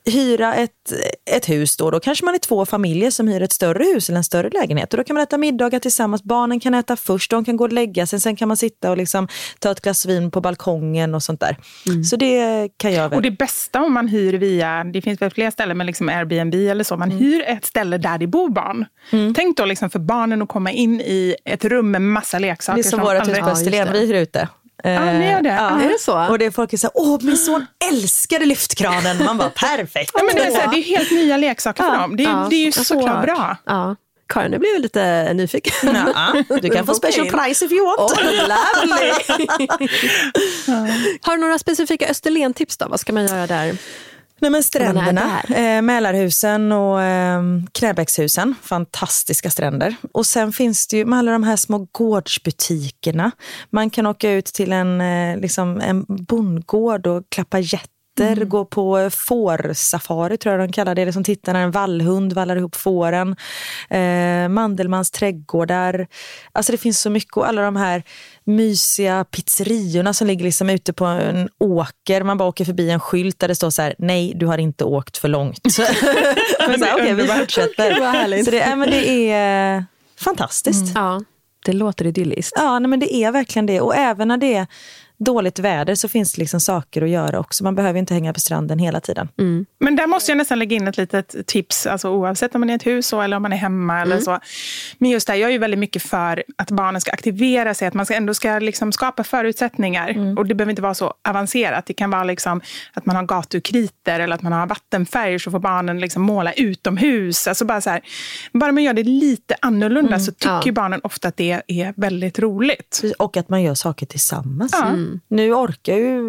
hyra 0.06 0.56
ett, 0.56 0.72
ett 1.32 1.50
hus. 1.50 1.78
Då. 1.78 1.92
då 1.92 2.00
kanske 2.00 2.26
man 2.26 2.34
är 2.36 2.40
två 2.40 2.66
familjer 2.66 3.12
som 3.12 3.28
hyr 3.28 3.42
ett 3.42 3.52
större 3.52 3.84
hus 3.84 4.10
eller 4.10 4.18
en 4.18 4.24
större 4.24 4.50
lägenhet. 4.50 4.94
Och 4.94 4.98
då 4.98 5.04
kan 5.04 5.14
man 5.14 5.24
äta 5.24 5.38
middagar 5.38 5.80
tillsammans. 5.80 6.24
Barnen 6.24 6.60
kan 6.60 6.74
äta 6.74 6.96
först, 6.96 7.32
de 7.32 7.46
kan 7.46 7.58
gå 7.58 7.64
och 7.64 7.74
lägga 7.74 8.08
sig. 8.08 8.20
Sen 8.20 8.36
kan 8.36 8.48
man 8.48 8.58
sitta 8.58 8.92
och 8.92 8.98
liksom 8.98 9.28
ta 9.60 9.72
ett 9.72 9.82
glas 9.82 10.06
vin 10.06 10.32
på 10.32 10.42
balkongen 10.42 11.16
och 11.16 11.24
sånt 11.24 11.40
där. 11.40 11.58
Så 12.04 12.16
det 12.16 12.70
kan 12.78 12.94
jag 12.94 13.10
väl. 13.10 13.16
Och 13.18 13.22
det 13.22 13.32
bästa 13.32 13.82
om 13.82 13.94
man 13.94 14.08
hyr 14.08 14.34
via, 14.34 14.84
det 14.84 15.02
finns 15.02 15.22
väl 15.22 15.32
fler 15.32 15.52
ställen 15.52 15.78
med 15.78 15.86
liksom 15.88 16.10
Airbnb 16.10 16.56
eller 16.56 16.84
så, 16.84 16.98
man 16.98 17.12
hyr 17.12 17.44
ett 17.48 17.66
ställe 17.66 17.98
där 17.98 18.18
det 18.18 18.28
bor 18.28 18.50
barn. 18.50 18.86
Tänk 19.36 19.58
då 19.58 19.66
liksom 19.66 19.90
för 19.90 20.00
barnen 20.00 20.42
att 20.42 20.50
komma 20.50 20.72
in 20.72 21.02
i 21.02 21.36
ett 21.46 21.66
rum 21.66 21.92
med 21.92 22.02
massa 22.02 22.40
leksaker. 22.40 22.84
Det 22.84 22.88
är 22.88 22.90
som 22.90 23.00
vårt 23.00 23.28
hus 23.28 23.40
på 23.40 23.50
Österlen, 23.50 23.94
vi 23.94 24.08
hyr 24.08 24.14
ut 24.14 24.34
det. 24.34 24.48
Ja, 24.84 25.06
ni 25.14 25.32
gör 25.32 25.42
det? 25.42 25.50
Ja. 25.50 25.82
Är 25.82 25.90
det 25.90 26.00
så? 26.00 26.28
Och 26.30 26.40
det 26.40 26.46
är 26.46 26.52
folk 26.52 26.70
som 26.70 26.78
säger, 26.80 26.92
åh 26.96 27.18
min 27.22 27.38
son 27.38 27.66
älskade 27.92 28.46
lyftkranen. 28.46 29.26
Man 29.26 29.38
bara, 29.38 29.50
perfekt. 29.50 30.12
Ja, 30.14 30.24
men 30.24 30.36
det, 30.36 30.42
är 30.42 30.52
så 30.52 30.58
här, 30.58 30.68
det 30.72 30.78
är 30.78 30.84
helt 30.84 31.12
nya 31.12 31.38
leksaker 31.38 31.84
för 31.84 31.98
dem. 31.98 32.16
Det, 32.18 32.24
är- 32.24 32.28
Ja, 32.30 32.48
det 32.50 32.56
är 32.56 32.66
ju 32.66 32.72
så 32.72 32.84
såklart. 32.84 33.24
bra. 33.26 33.58
Ja. 33.66 33.96
Karin, 34.30 34.52
nu 34.52 34.58
blir 34.60 34.74
jag 34.74 34.82
lite 34.82 35.34
nyfiken. 35.34 35.96
Ja, 36.16 36.34
du 36.62 36.70
kan 36.70 36.86
få 36.86 36.94
special 36.96 37.28
Okej. 37.28 37.40
price 37.46 37.66
if 37.66 37.72
you 37.72 37.86
want. 37.86 38.00
Oh, 38.00 38.24
lovely. 38.24 39.12
Har 41.22 41.36
du 41.38 41.42
några 41.42 41.60
specifika 41.60 42.08
Österlen-tips 42.08 42.78
då? 42.78 42.88
Vad 42.88 43.00
ska 43.00 43.14
man 43.14 43.28
göra 43.28 43.48
där? 43.48 43.78
Nej, 44.46 44.52
men 44.52 44.64
stränderna, 44.64 45.42
eh, 45.42 45.82
Mälarhusen 45.82 46.72
och 46.72 47.02
eh, 47.02 47.42
Knäbäckshusen, 47.72 48.56
fantastiska 48.62 49.50
stränder. 49.50 49.96
Och 50.12 50.26
sen 50.26 50.54
finns 50.54 50.88
det 50.88 50.98
ju 50.98 51.06
med 51.06 51.20
alla 51.20 51.32
de 51.32 51.44
här 51.44 51.56
små 51.56 51.88
gårdsbutikerna. 51.92 53.32
Man 53.70 53.90
kan 53.90 54.06
åka 54.06 54.32
ut 54.32 54.46
till 54.46 54.72
en, 54.72 55.02
eh, 55.02 55.38
liksom 55.38 55.82
en 55.82 56.06
bondgård 56.08 57.08
och 57.08 57.24
klappa 57.30 57.60
getter, 58.20 58.46
gå 58.46 58.66
på 58.66 59.00
eh, 59.00 59.10
fårsafari 59.10 60.38
tror 60.38 60.56
jag 60.56 60.70
de 60.70 60.74
kallar 60.74 60.96
det, 60.96 61.06
det 61.06 61.14
som 61.14 61.24
tittar 61.24 61.54
när 61.54 61.64
en 61.64 61.72
vallhund 61.72 62.34
vallar 62.34 62.56
ihop 62.56 62.76
fåren. 62.76 63.36
Eh, 63.90 64.50
Mandelmans 64.50 65.12
trädgårdar. 65.12 66.08
Alltså 66.52 66.72
det 66.72 66.78
finns 66.78 67.02
så 67.02 67.10
mycket 67.10 67.38
och 67.38 67.48
alla 67.48 67.62
de 67.62 67.76
här 67.76 68.04
mysiga 68.44 69.26
pizzeriorna 69.26 70.14
som 70.14 70.28
ligger 70.28 70.46
liksom 70.46 70.70
ute 70.70 70.94
på 70.94 71.06
en 71.06 71.50
åker. 71.58 72.24
Man 72.24 72.38
bara 72.38 72.50
åker 72.50 72.66
förbi 72.66 72.90
en 72.90 73.00
skylt 73.00 73.40
där 73.40 73.48
det 73.48 73.56
står 73.56 73.70
så 73.70 73.82
här, 73.82 73.96
nej 73.98 74.34
du 74.36 74.46
har 74.46 74.58
inte 74.58 74.84
åkt 74.84 75.18
för 75.18 75.28
långt. 75.28 75.60
men 76.68 76.80
så 76.80 76.86
här, 76.86 76.96
Okej, 76.96 77.14
vi 77.14 77.28
fortsätter. 77.28 78.44
Så 78.44 78.52
det, 78.52 78.62
är, 78.62 78.76
men 78.76 78.90
det 78.90 79.32
är 79.32 79.78
eh, 79.78 79.84
fantastiskt. 80.20 80.92
Ja, 80.96 81.22
det 81.66 81.74
låter 81.74 82.08
idylliskt. 82.08 82.54
Ja, 82.56 82.80
nej, 82.80 82.90
men 82.90 83.00
det 83.00 83.14
är 83.16 83.32
verkligen 83.32 83.66
det. 83.66 83.82
Och 83.82 83.96
även 83.96 84.28
när 84.28 84.38
det 84.38 84.54
är 84.54 84.68
dåligt 85.18 85.60
väder 85.60 85.96
så 85.96 86.08
finns 86.08 86.34
det 86.34 86.40
liksom 86.42 86.60
saker 86.60 87.02
att 87.02 87.10
göra 87.10 87.40
också. 87.40 87.64
Man 87.64 87.76
behöver 87.76 88.00
inte 88.00 88.14
hänga 88.14 88.34
på 88.34 88.40
stranden 88.40 88.80
hela 88.80 89.00
tiden. 89.00 89.28
Men 89.80 89.96
där 89.96 90.08
måste 90.08 90.32
jag 90.32 90.38
nästan 90.38 90.60
lägga 90.60 90.76
in 90.76 90.88
ett 90.88 90.98
litet 90.98 91.48
tips, 91.48 91.88
alltså 91.88 92.10
oavsett 92.10 92.56
om 92.56 92.62
man 92.62 92.70
är 92.70 92.74
i 92.74 92.76
ett 92.76 92.86
hus 92.88 93.08
så, 93.08 93.22
eller 93.22 93.38
om 93.38 93.42
man 93.42 93.54
är 93.54 93.58
hemma. 93.58 94.02
Eller 94.02 94.20
så. 94.20 94.40
Men 94.98 95.10
just 95.10 95.28
det, 95.28 95.34
här, 95.34 95.40
jag 95.40 95.48
är 95.48 95.52
ju 95.52 95.58
väldigt 95.60 95.80
mycket 95.80 96.02
för 96.02 96.44
att 96.58 96.72
barnen 96.72 97.02
ska 97.02 97.12
aktivera 97.12 97.74
sig, 97.74 97.88
att 97.88 97.94
man 97.94 98.06
ska 98.06 98.16
ändå 98.16 98.34
ska 98.34 98.60
liksom 98.60 98.92
skapa 98.92 99.24
förutsättningar. 99.24 100.36
Och 100.38 100.46
det 100.46 100.56
behöver 100.56 100.70
inte 100.70 100.82
vara 100.82 100.94
så 100.94 101.14
avancerat. 101.28 101.86
Det 101.86 101.94
kan 101.94 102.10
vara 102.10 102.24
liksom 102.24 102.62
att 102.94 103.06
man 103.06 103.16
har 103.16 103.24
gatukriter 103.24 104.20
eller 104.20 104.36
att 104.36 104.42
man 104.42 104.52
har 104.52 104.68
vattenfärger 104.68 105.38
så 105.40 105.52
får 105.52 105.60
barnen 105.60 106.00
liksom 106.00 106.22
måla 106.22 106.54
utomhus. 106.54 107.48
Alltså 107.48 107.66
bara, 107.66 107.82
så 107.82 107.90
här, 107.90 108.02
bara 108.54 108.72
man 108.72 108.84
gör 108.84 108.94
det 108.94 109.04
lite 109.04 109.56
annorlunda 109.62 110.20
så 110.20 110.32
tycker 110.32 110.62
Ja. 110.66 110.72
barnen 110.72 111.00
ofta 111.04 111.28
att 111.28 111.38
det 111.38 111.62
är 111.68 111.94
väldigt 111.98 112.40
roligt. 112.40 113.02
Och 113.20 113.38
att 113.38 113.50
man 113.50 113.64
gör 113.64 113.74
saker 113.74 114.06
tillsammans. 114.06 114.72
Ja. 114.74 114.92
Nu 115.28 115.54
orkar 115.54 115.96
ju, 115.96 116.22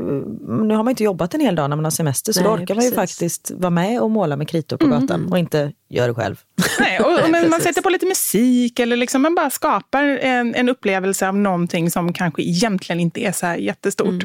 nu 0.47 0.75
har 0.75 0.83
man 0.83 0.89
inte 0.89 1.05
jobbat 1.05 1.35
en 1.35 1.41
hel 1.41 1.55
dag 1.55 1.71
när 1.71 1.77
man 1.77 1.85
har 1.85 1.91
semester 1.91 2.33
så 2.33 2.41
Nej, 2.41 2.49
då 2.49 2.55
orkar 2.55 2.75
man 2.75 2.85
ju 2.85 2.91
precis. 2.91 3.19
faktiskt 3.19 3.51
vara 3.51 3.71
med 3.71 4.01
och 4.01 4.11
måla 4.11 4.37
med 4.37 4.49
kritor 4.49 4.77
på 4.77 4.87
gatan 4.87 5.33
och 5.33 5.39
inte 5.39 5.73
göra 5.89 6.07
det 6.07 6.15
själv. 6.15 6.41
Nej, 6.81 7.01
och, 7.01 7.25
och 7.25 7.31
man 7.31 7.43
Precis. 7.43 7.63
sätter 7.63 7.83
på 7.83 7.91
lite 7.91 8.07
musik 8.07 8.79
eller 8.79 8.97
liksom 8.97 9.23
man 9.23 9.35
bara 9.35 9.51
skapar 9.51 10.03
en, 10.03 10.55
en 10.55 10.69
upplevelse 10.69 11.29
av 11.29 11.37
någonting 11.37 11.91
som 11.91 12.13
kanske 12.13 12.43
egentligen 12.43 13.01
inte 13.01 13.21
är 13.21 13.33
så 13.33 13.47
här 13.47 13.57
jättestort. 13.57 14.25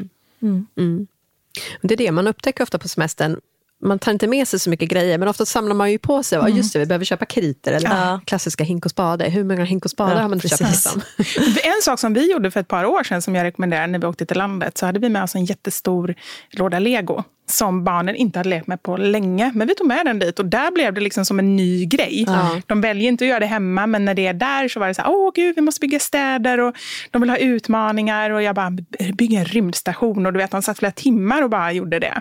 Det 1.82 1.94
är 1.94 1.98
det 1.98 2.12
man 2.12 2.26
upptäcker 2.26 2.62
ofta 2.62 2.78
på 2.78 2.88
semestern. 2.88 3.36
Man 3.82 3.98
tar 3.98 4.12
inte 4.12 4.26
med 4.26 4.48
sig 4.48 4.58
så 4.58 4.70
mycket 4.70 4.88
grejer, 4.88 5.18
men 5.18 5.28
ofta 5.28 5.46
samlar 5.46 5.74
man 5.74 5.90
ju 5.92 5.98
på 5.98 6.22
sig. 6.22 6.38
Mm. 6.38 6.56
Just 6.56 6.72
det, 6.72 6.78
vi 6.78 6.86
behöver 6.86 7.04
köpa 7.04 7.24
kriter 7.24 7.72
eller 7.72 7.88
Ja. 7.88 8.20
klassiska 8.26 8.64
hink 8.64 8.84
och 8.84 8.90
spade. 8.90 9.24
Hur 9.24 9.44
många 9.44 9.64
hink 9.64 9.84
och 9.84 9.90
spadar 9.90 10.14
Ja, 10.14 10.20
har 10.20 10.28
man 10.28 10.36
inte 10.38 10.48
köpt? 10.48 10.60
Liksom? 10.60 11.02
En 11.64 11.82
sak 11.82 12.00
som 12.00 12.14
vi 12.14 12.32
gjorde 12.32 12.50
för 12.50 12.60
ett 12.60 12.68
par 12.68 12.84
år 12.84 13.04
sedan 13.04 13.22
som 13.22 13.34
jag 13.34 13.44
rekommenderar 13.44 13.86
när 13.86 13.98
vi 13.98 14.06
åkte 14.06 14.26
till 14.26 14.36
landet 14.38 14.78
så 14.78 14.86
hade 14.86 14.98
vi 15.00 15.08
med 15.08 15.22
oss 15.22 15.34
en 15.34 15.44
jättestor 15.44 16.14
låda 16.50 16.78
lego. 16.78 17.24
Som 17.46 17.84
barnen 17.84 18.16
inte 18.16 18.38
hade 18.38 18.48
lekt 18.48 18.66
med 18.66 18.82
på 18.82 18.96
länge. 18.96 19.52
Men 19.54 19.68
vi 19.68 19.74
tog 19.74 19.86
med 19.86 20.06
den 20.06 20.18
dit 20.18 20.38
och 20.38 20.46
där 20.46 20.70
blev 20.70 20.94
det 20.94 21.00
liksom 21.00 21.24
som 21.24 21.38
en 21.38 21.56
ny 21.56 21.86
grej. 21.86 22.24
Ja. 22.26 22.60
De 22.66 22.80
väljer 22.80 23.08
inte 23.08 23.24
att 23.24 23.28
göra 23.28 23.40
det 23.40 23.46
hemma, 23.46 23.86
men 23.86 24.04
när 24.04 24.14
det 24.14 24.26
är 24.26 24.34
där 24.34 24.68
så 24.68 24.80
var 24.80 24.88
det 24.88 24.94
så 24.94 25.02
här, 25.02 25.10
åh 25.10 25.32
gud, 25.34 25.56
vi 25.56 25.62
måste 25.62 25.80
bygga 25.80 25.98
städer 25.98 26.60
och 26.60 26.74
de 27.10 27.22
vill 27.22 27.30
ha 27.30 27.36
utmaningar 27.36 28.30
och 28.30 28.42
jag 28.42 28.54
bara, 28.54 28.70
bygga 29.14 29.38
en 29.38 29.44
rymdstation 29.44 30.26
och 30.26 30.32
du 30.32 30.38
vet, 30.38 30.50
de 30.50 30.62
satt 30.62 30.78
flera 30.78 30.92
timmar 30.92 31.42
och 31.42 31.50
bara 31.50 31.72
gjorde 31.72 31.98
det. 31.98 32.20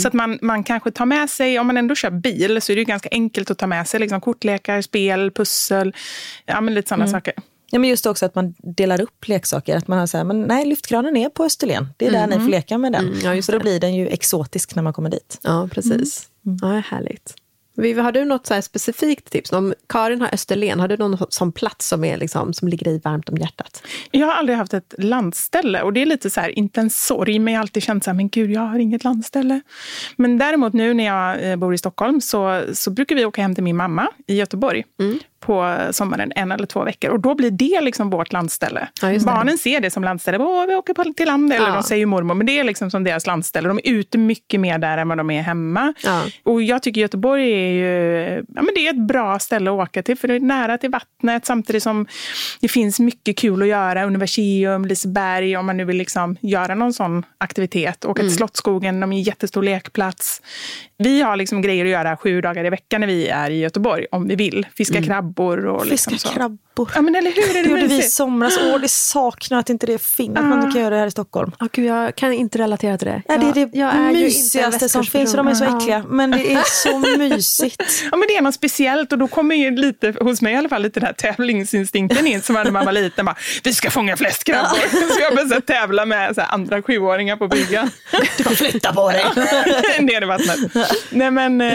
Så 0.00 0.08
att 0.08 0.14
man, 0.14 0.38
man 0.42 0.64
kanske 0.64 0.90
tar 0.90 1.06
med 1.06 1.30
sig, 1.30 1.58
om 1.58 1.66
man 1.66 1.76
ändå 1.76 1.94
kör 1.94 2.10
bil 2.10 2.62
så 2.62 2.72
är 2.72 2.76
det 2.76 2.80
ju 2.80 2.84
ganska 2.84 3.08
enkelt 3.12 3.50
att 3.50 3.58
ta 3.58 3.66
med 3.66 3.88
sig 3.88 4.00
liksom, 4.00 4.20
kortlekar, 4.20 4.82
spel, 4.82 5.30
pussel, 5.30 5.94
ja 6.46 6.60
men 6.60 6.74
lite 6.74 6.88
sådana 6.88 7.06
saker. 7.08 7.34
Ja, 7.70 7.78
men 7.78 7.90
just 7.90 8.06
också 8.06 8.26
att 8.26 8.34
man 8.34 8.54
delar 8.58 9.00
upp 9.00 9.28
leksaker. 9.28 9.76
Att 9.76 9.88
man 9.88 9.98
har 9.98 10.06
så 10.06 10.16
här, 10.16 10.24
men 10.24 10.42
nej, 10.42 10.66
lyftkranen 10.66 11.16
är 11.16 11.28
på 11.28 11.44
Österlen. 11.44 11.88
Det 11.96 12.06
är 12.06 12.10
där 12.10 12.26
ni 12.26 12.36
får 12.36 12.48
leka 12.48 12.78
med 12.78 12.92
den. 12.92 13.06
Mm, 13.06 13.36
ja, 13.36 13.42
så 13.42 13.52
då 13.52 13.58
det. 13.58 13.62
blir 13.62 13.80
den 13.80 13.94
ju 13.94 14.08
exotisk 14.08 14.74
när 14.74 14.82
man 14.82 14.92
kommer 14.92 15.10
dit. 15.10 15.38
Ja, 15.42 15.68
precis. 15.72 16.28
Ja, 16.62 16.82
härligt. 16.86 17.34
Vivi, 17.78 18.00
har 18.00 18.12
du 18.12 18.24
något 18.24 18.46
så 18.46 18.54
här 18.54 18.60
specifikt 18.60 19.30
tips? 19.30 19.52
Om 19.52 19.74
Karin 19.86 20.20
har 20.20 20.34
Österlen, 20.34 20.80
har 20.80 20.88
du 20.88 20.96
någon 20.96 21.18
sån 21.28 21.52
plats 21.52 21.88
som, 21.88 22.04
är 22.04 22.16
liksom, 22.16 22.52
som 22.52 22.68
ligger 22.68 22.84
dig 22.84 23.00
varmt 23.04 23.28
om 23.28 23.36
hjärtat? 23.36 23.82
Jag 24.10 24.26
har 24.26 24.34
aldrig 24.34 24.58
haft 24.58 24.74
ett 24.74 24.94
landställe 24.98 25.82
och 25.82 25.92
det 25.92 26.02
är 26.02 26.06
lite 26.06 26.30
så 26.30 26.40
här, 26.40 26.58
inte 26.58 26.80
en 26.80 26.90
sorg, 26.90 27.38
men 27.38 27.54
jag 27.54 27.58
har 27.58 27.62
alltid 27.62 27.82
känt 27.82 28.04
så 28.04 28.10
här, 28.10 28.14
men 28.14 28.28
gud, 28.28 28.50
jag 28.50 28.60
har 28.60 28.78
inget 28.78 29.04
landställe. 29.04 29.60
Men 30.16 30.38
däremot 30.38 30.72
nu 30.72 30.94
när 30.94 31.04
jag 31.04 31.50
eh, 31.50 31.56
bor 31.56 31.74
i 31.74 31.78
Stockholm 31.78 32.20
så, 32.20 32.62
så 32.72 32.90
brukar 32.90 33.16
vi 33.16 33.24
åka 33.24 33.42
hem 33.42 33.54
till 33.54 33.64
min 33.64 33.76
mamma 33.76 34.08
i 34.26 34.36
Göteborg 34.36 34.84
på 35.40 35.78
sommaren 35.90 36.32
en 36.36 36.52
eller 36.52 36.66
två 36.66 36.84
veckor. 36.84 37.10
Och 37.10 37.20
då 37.20 37.34
blir 37.34 37.50
det 37.50 37.80
liksom 37.80 38.10
vårt 38.10 38.32
landställe. 38.32 38.88
Ja. 39.02 39.18
Barnen 39.24 39.58
ser 39.58 39.80
det 39.80 39.90
som 39.90 40.04
landställe. 40.04 40.38
Åh, 40.38 40.66
vi 40.66 40.74
åker 40.74 40.94
på, 40.94 41.04
till 41.04 41.26
land, 41.26 41.52
eller 41.52 41.66
Ja. 41.68 41.74
de 41.74 41.82
säger 41.82 42.06
mormor. 42.06 42.34
Men 42.34 42.46
det 42.46 42.58
är 42.58 42.64
liksom 42.64 42.90
som 42.90 43.04
deras 43.04 43.26
landställe. 43.26 43.68
De 43.68 43.78
är 43.84 43.90
ute 43.92 44.18
mycket 44.18 44.60
mer 44.60 44.78
där 44.78 44.98
än 44.98 45.08
vad 45.08 45.18
de 45.18 45.30
är 45.30 45.42
hemma. 45.42 45.94
Ja. 46.04 46.22
Och 46.42 46.62
jag 46.62 46.82
tycker 46.82 47.00
Göteborg 47.00 47.52
är 47.52 47.72
ju 47.72 48.34
ja, 48.54 48.62
men 48.62 48.68
det 48.74 48.86
är 48.86 48.90
ett 48.90 49.06
bra 49.08 49.38
ställe 49.38 49.70
att 49.70 49.88
åka 49.88 50.02
till. 50.02 50.16
För 50.18 50.28
det 50.28 50.34
är 50.34 50.40
nära 50.40 50.78
till 50.78 50.90
vattnet 50.90 51.46
samtidigt 51.46 51.82
som 51.82 52.06
det 52.60 52.68
finns 52.68 53.00
mycket 53.00 53.38
kul 53.38 53.62
att 53.62 53.68
göra. 53.68 54.04
Universium, 54.04 54.84
Liseberg, 54.84 55.56
om 55.56 55.66
man 55.66 55.76
nu 55.76 55.84
vill 55.84 55.96
liksom 55.96 56.36
göra 56.40 56.74
någon 56.74 56.92
sån 56.92 57.24
aktivitet. 57.38 58.04
Åka 58.04 58.22
till 58.22 58.34
Slottsskogen, 58.34 59.00
de 59.00 59.12
är 59.12 59.16
en 59.16 59.22
jättestor 59.22 59.62
lekplats. 59.62 60.42
Vi 60.98 61.22
har 61.22 61.36
liksom 61.36 61.62
grejer 61.62 61.84
att 61.84 61.90
göra 61.90 62.16
sju 62.16 62.40
dagar 62.40 62.64
i 62.64 62.70
veckan 62.70 63.00
när 63.00 63.08
vi 63.08 63.28
är 63.28 63.50
i 63.50 63.58
Göteborg, 63.60 64.06
om 64.10 64.28
vi 64.28 64.36
vill. 64.36 64.66
Fiska 64.76 65.02
krabbor 65.28 65.66
och 65.66 65.82
Fiska 65.86 66.10
liksom 66.10 66.18
så. 66.18 66.28
krabbor. 66.28 66.90
Ja, 66.94 67.02
men 67.02 67.14
eller 67.14 67.30
hur? 67.30 67.50
Är 67.50 67.54
Det 67.54 67.62
det 67.62 67.68
gjorde 67.70 67.86
vi 67.86 67.98
i 67.98 68.02
somras. 68.02 68.58
Åh, 68.62 68.80
det 68.80 68.88
saknar 68.88 69.58
att 69.58 69.70
inte 69.70 69.86
det 69.86 70.02
finns. 70.02 70.38
Att 70.38 70.44
man 70.44 70.58
inte 70.58 70.72
kan 70.72 70.80
göra 70.80 70.94
det 70.94 71.00
här 71.00 71.06
i 71.06 71.10
Stockholm. 71.10 71.52
Oh, 71.60 71.66
gud, 71.72 71.84
jag 71.86 72.16
kan 72.16 72.32
inte 72.32 72.58
relatera 72.58 72.98
till 72.98 73.08
det. 73.08 73.22
Ja, 73.28 73.38
det 73.38 73.46
är 73.46 73.52
det 73.54 73.60
jag, 73.60 73.94
jag 73.94 73.94
är 73.94 74.00
ju 74.00 74.08
inte 74.08 74.18
en 74.18 74.24
mysigaste 74.24 74.88
som 74.88 75.04
finns 75.04 75.30
och 75.30 75.36
de 75.36 75.48
är 75.48 75.54
så 75.54 75.76
äckliga. 75.76 76.04
Men 76.08 76.30
det 76.30 76.52
är 76.52 76.62
så 76.64 76.98
mysigt. 77.18 78.04
Ja, 78.10 78.16
men 78.16 78.28
det 78.28 78.36
är 78.36 78.42
något 78.42 78.54
speciellt 78.54 79.12
och 79.12 79.18
då 79.18 79.28
kommer 79.28 79.54
ju 79.56 79.70
lite, 79.70 80.14
hos 80.20 80.42
mig 80.42 80.52
i 80.54 80.56
alla 80.56 80.68
fall, 80.68 80.82
lite 80.82 81.00
den 81.00 81.06
här 81.06 81.12
tävlingsinstinkten 81.12 82.26
in 82.26 82.42
som 82.42 82.54
när 82.54 82.70
man 82.70 82.84
var 82.84 82.92
liten. 82.92 83.26
Bara, 83.26 83.36
vi 83.64 83.74
ska 83.74 83.90
fånga 83.90 84.16
flest 84.16 84.44
krabbor. 84.44 84.78
Så 85.14 85.20
jag 85.20 85.34
började 85.34 85.60
tävla 85.60 86.06
med 86.06 86.34
så 86.34 86.40
här, 86.40 86.52
andra 86.54 86.82
sjuåringar 86.82 87.36
på 87.36 87.48
bryggan. 87.48 87.90
Du 88.36 88.44
får 88.44 88.50
flytta 88.54 88.92
på 88.92 89.10
dig. 89.10 89.24
Ner 90.00 90.22
i 90.22 90.26
vattnet. 90.26 90.58
Nej, 91.10 91.30
men, 91.30 91.60
eh, 91.60 91.68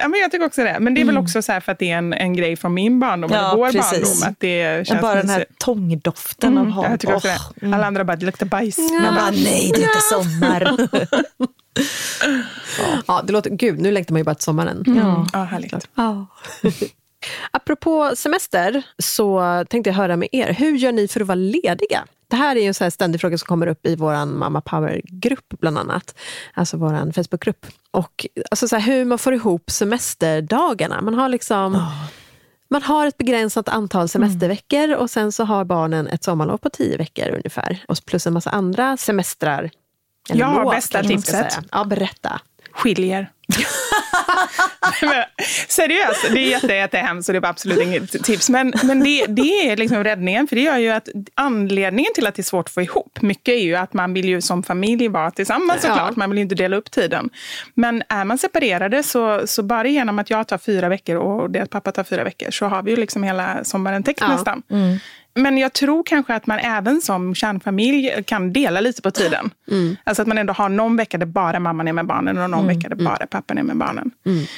ja, 0.00 0.08
men 0.08 0.20
jag 0.20 0.30
tycker 0.30 0.46
också 0.46 0.64
det. 0.64 0.76
Men 0.80 0.94
det 0.94 1.00
är 1.00 1.04
väl 1.04 1.18
också 1.18 1.42
så 1.42 1.52
här 1.52 1.60
för 1.60 1.72
att 1.72 1.78
det 1.78 1.90
är 1.90 1.98
en, 1.98 2.12
en 2.12 2.34
grej 2.34 2.56
från 2.56 2.74
min 2.74 2.97
barndom, 3.00 3.30
Ja, 3.32 3.38
eller 3.38 3.56
vår 3.56 3.72
precis. 3.72 4.02
barndom. 4.20 4.28
Att 4.32 4.40
det 4.40 4.86
känns 4.86 5.00
Bara 5.00 5.14
den 5.14 5.28
här 5.30 5.44
tångdoften 5.58 6.58
av 6.58 6.62
Mm, 6.62 6.72
hav. 6.72 6.84
jag 6.84 7.00
tycker 7.00 7.14
också 7.14 7.28
Åh, 7.28 7.52
det. 7.68 7.74
Alla 7.76 7.86
andra 7.86 8.04
bara, 8.04 8.16
det 8.16 8.26
luktar 8.26 8.46
bajs. 8.46 8.78
Man 8.78 9.14
bara, 9.14 9.30
nej 9.30 9.72
det 9.74 9.80
är 9.82 9.86
inte 9.86 10.00
sommar. 10.10 10.88
Ja, 13.06 13.22
det 13.26 13.32
låter, 13.32 13.50
gud, 13.50 13.80
nu 13.80 13.90
längtar 13.90 14.12
man 14.12 14.20
ju 14.20 14.24
bara 14.24 14.34
till 14.34 14.44
sommaren. 14.44 14.82
Ja, 14.86 15.26
ja 15.32 15.44
härligt. 15.44 15.88
Ja. 15.94 16.26
Apropå 17.50 18.12
semester 18.16 18.82
så 18.98 19.64
tänkte 19.70 19.90
jag 19.90 19.94
höra 19.94 20.16
med 20.16 20.28
er. 20.32 20.52
Hur 20.52 20.76
gör 20.76 20.92
ni 20.92 21.08
för 21.08 21.20
att 21.20 21.26
vara 21.26 21.34
lediga? 21.34 22.04
Det 22.28 22.36
här 22.36 22.56
är 22.56 22.60
ju 22.60 22.66
en 22.66 22.74
så 22.74 22.84
här 22.84 22.90
ständig 22.90 23.20
fråga 23.20 23.38
som 23.38 23.46
kommer 23.46 23.66
upp 23.66 23.86
i 23.86 23.96
vår 23.96 24.26
Mamma 24.26 24.60
Power-grupp 24.60 25.54
bland 25.60 25.78
annat. 25.78 26.14
Alltså 26.54 26.76
vår 26.76 27.12
Facebookgrupp. 27.12 27.66
Och 27.90 28.26
alltså 28.50 28.68
så 28.68 28.76
här, 28.76 28.92
hur 28.92 29.04
man 29.04 29.18
får 29.18 29.34
ihop 29.34 29.70
semesterdagarna. 29.70 31.00
Man 31.00 31.14
har 31.14 31.28
liksom... 31.28 31.86
Man 32.70 32.82
har 32.82 33.06
ett 33.06 33.18
begränsat 33.18 33.68
antal 33.68 34.08
semesterveckor 34.08 34.94
och 34.94 35.10
sen 35.10 35.32
så 35.32 35.44
har 35.44 35.64
barnen 35.64 36.06
ett 36.06 36.24
sommarlov 36.24 36.56
på 36.58 36.70
tio 36.70 36.96
veckor 36.96 37.28
ungefär. 37.28 37.84
Och 37.88 37.96
plus 38.06 38.26
en 38.26 38.32
massa 38.32 38.50
andra 38.50 38.96
semestrar. 38.96 39.70
Eller 40.30 40.40
Jag 40.40 40.46
har 40.46 40.62
lov, 40.62 40.72
bästa 40.72 41.02
tipset. 41.02 41.58
Ja, 41.72 41.84
berätta. 41.84 42.40
Skiljer. 42.72 43.30
Seriöst, 45.68 46.26
det 46.32 46.38
är 46.40 46.50
jätte, 46.50 46.74
jättehemskt 46.74 47.28
och 47.28 47.32
det 47.32 47.40
var 47.40 47.48
absolut 47.48 47.78
inget 47.80 48.24
tips. 48.24 48.50
Men, 48.50 48.72
men 48.82 49.00
det, 49.04 49.26
det 49.26 49.70
är 49.70 49.76
liksom 49.76 50.04
räddningen. 50.04 50.46
För 50.48 50.56
det 50.56 50.62
gör 50.62 50.76
ju 50.78 50.88
att 50.90 51.08
anledningen 51.34 52.12
till 52.14 52.26
att 52.26 52.34
det 52.34 52.40
är 52.40 52.44
svårt 52.44 52.66
att 52.66 52.74
få 52.74 52.82
ihop 52.82 53.18
mycket 53.22 53.52
är 53.52 53.58
ju 53.62 53.74
att 53.76 53.92
man 53.92 54.14
vill 54.14 54.28
ju 54.28 54.40
som 54.40 54.62
familj 54.62 55.08
vara 55.08 55.30
tillsammans 55.30 55.80
Ja. 55.84 55.88
såklart. 55.88 56.16
Man 56.16 56.30
vill 56.30 56.38
ju 56.38 56.42
inte 56.42 56.54
dela 56.54 56.76
upp 56.76 56.90
tiden. 56.90 57.30
Men 57.74 58.02
är 58.08 58.24
man 58.24 58.38
separerade 58.38 59.02
så, 59.02 59.46
så 59.46 59.62
bara 59.62 59.88
genom 59.88 60.18
att 60.18 60.30
jag 60.30 60.48
tar 60.48 60.58
fyra 60.58 60.88
veckor 60.88 61.16
och 61.16 61.50
deras 61.50 61.68
pappa 61.68 61.92
tar 61.92 62.04
fyra 62.04 62.24
veckor 62.24 62.50
så 62.50 62.66
har 62.66 62.82
vi 62.82 62.90
ju 62.90 62.96
liksom 62.96 63.22
hela 63.22 63.64
sommaren 63.64 64.02
täckt 64.02 64.20
Ja. 64.20 64.28
nästan. 64.28 64.62
Men 65.42 65.58
jag 65.58 65.72
tror 65.72 66.02
kanske 66.06 66.34
att 66.34 66.46
man 66.46 66.58
även 66.58 67.00
som 67.00 67.34
kärnfamilj 67.34 68.22
kan 68.26 68.52
dela 68.52 68.80
lite 68.80 69.02
på 69.02 69.10
tiden. 69.10 69.50
Alltså 70.04 70.22
att 70.22 70.28
man 70.28 70.38
ändå 70.38 70.52
har 70.52 70.68
någon 70.68 70.96
vecka 70.96 71.18
där 71.18 71.26
bara 71.26 71.60
mamman 71.60 71.88
är 71.88 71.92
med 71.92 72.06
barnen 72.06 72.38
och 72.38 72.50
någon 72.50 72.66
vecka 72.66 72.88
där 72.88 72.96
bara 72.96 73.26
pappan 73.26 73.58
är 73.58 73.62
med 73.62 73.76
barnen. 73.76 74.10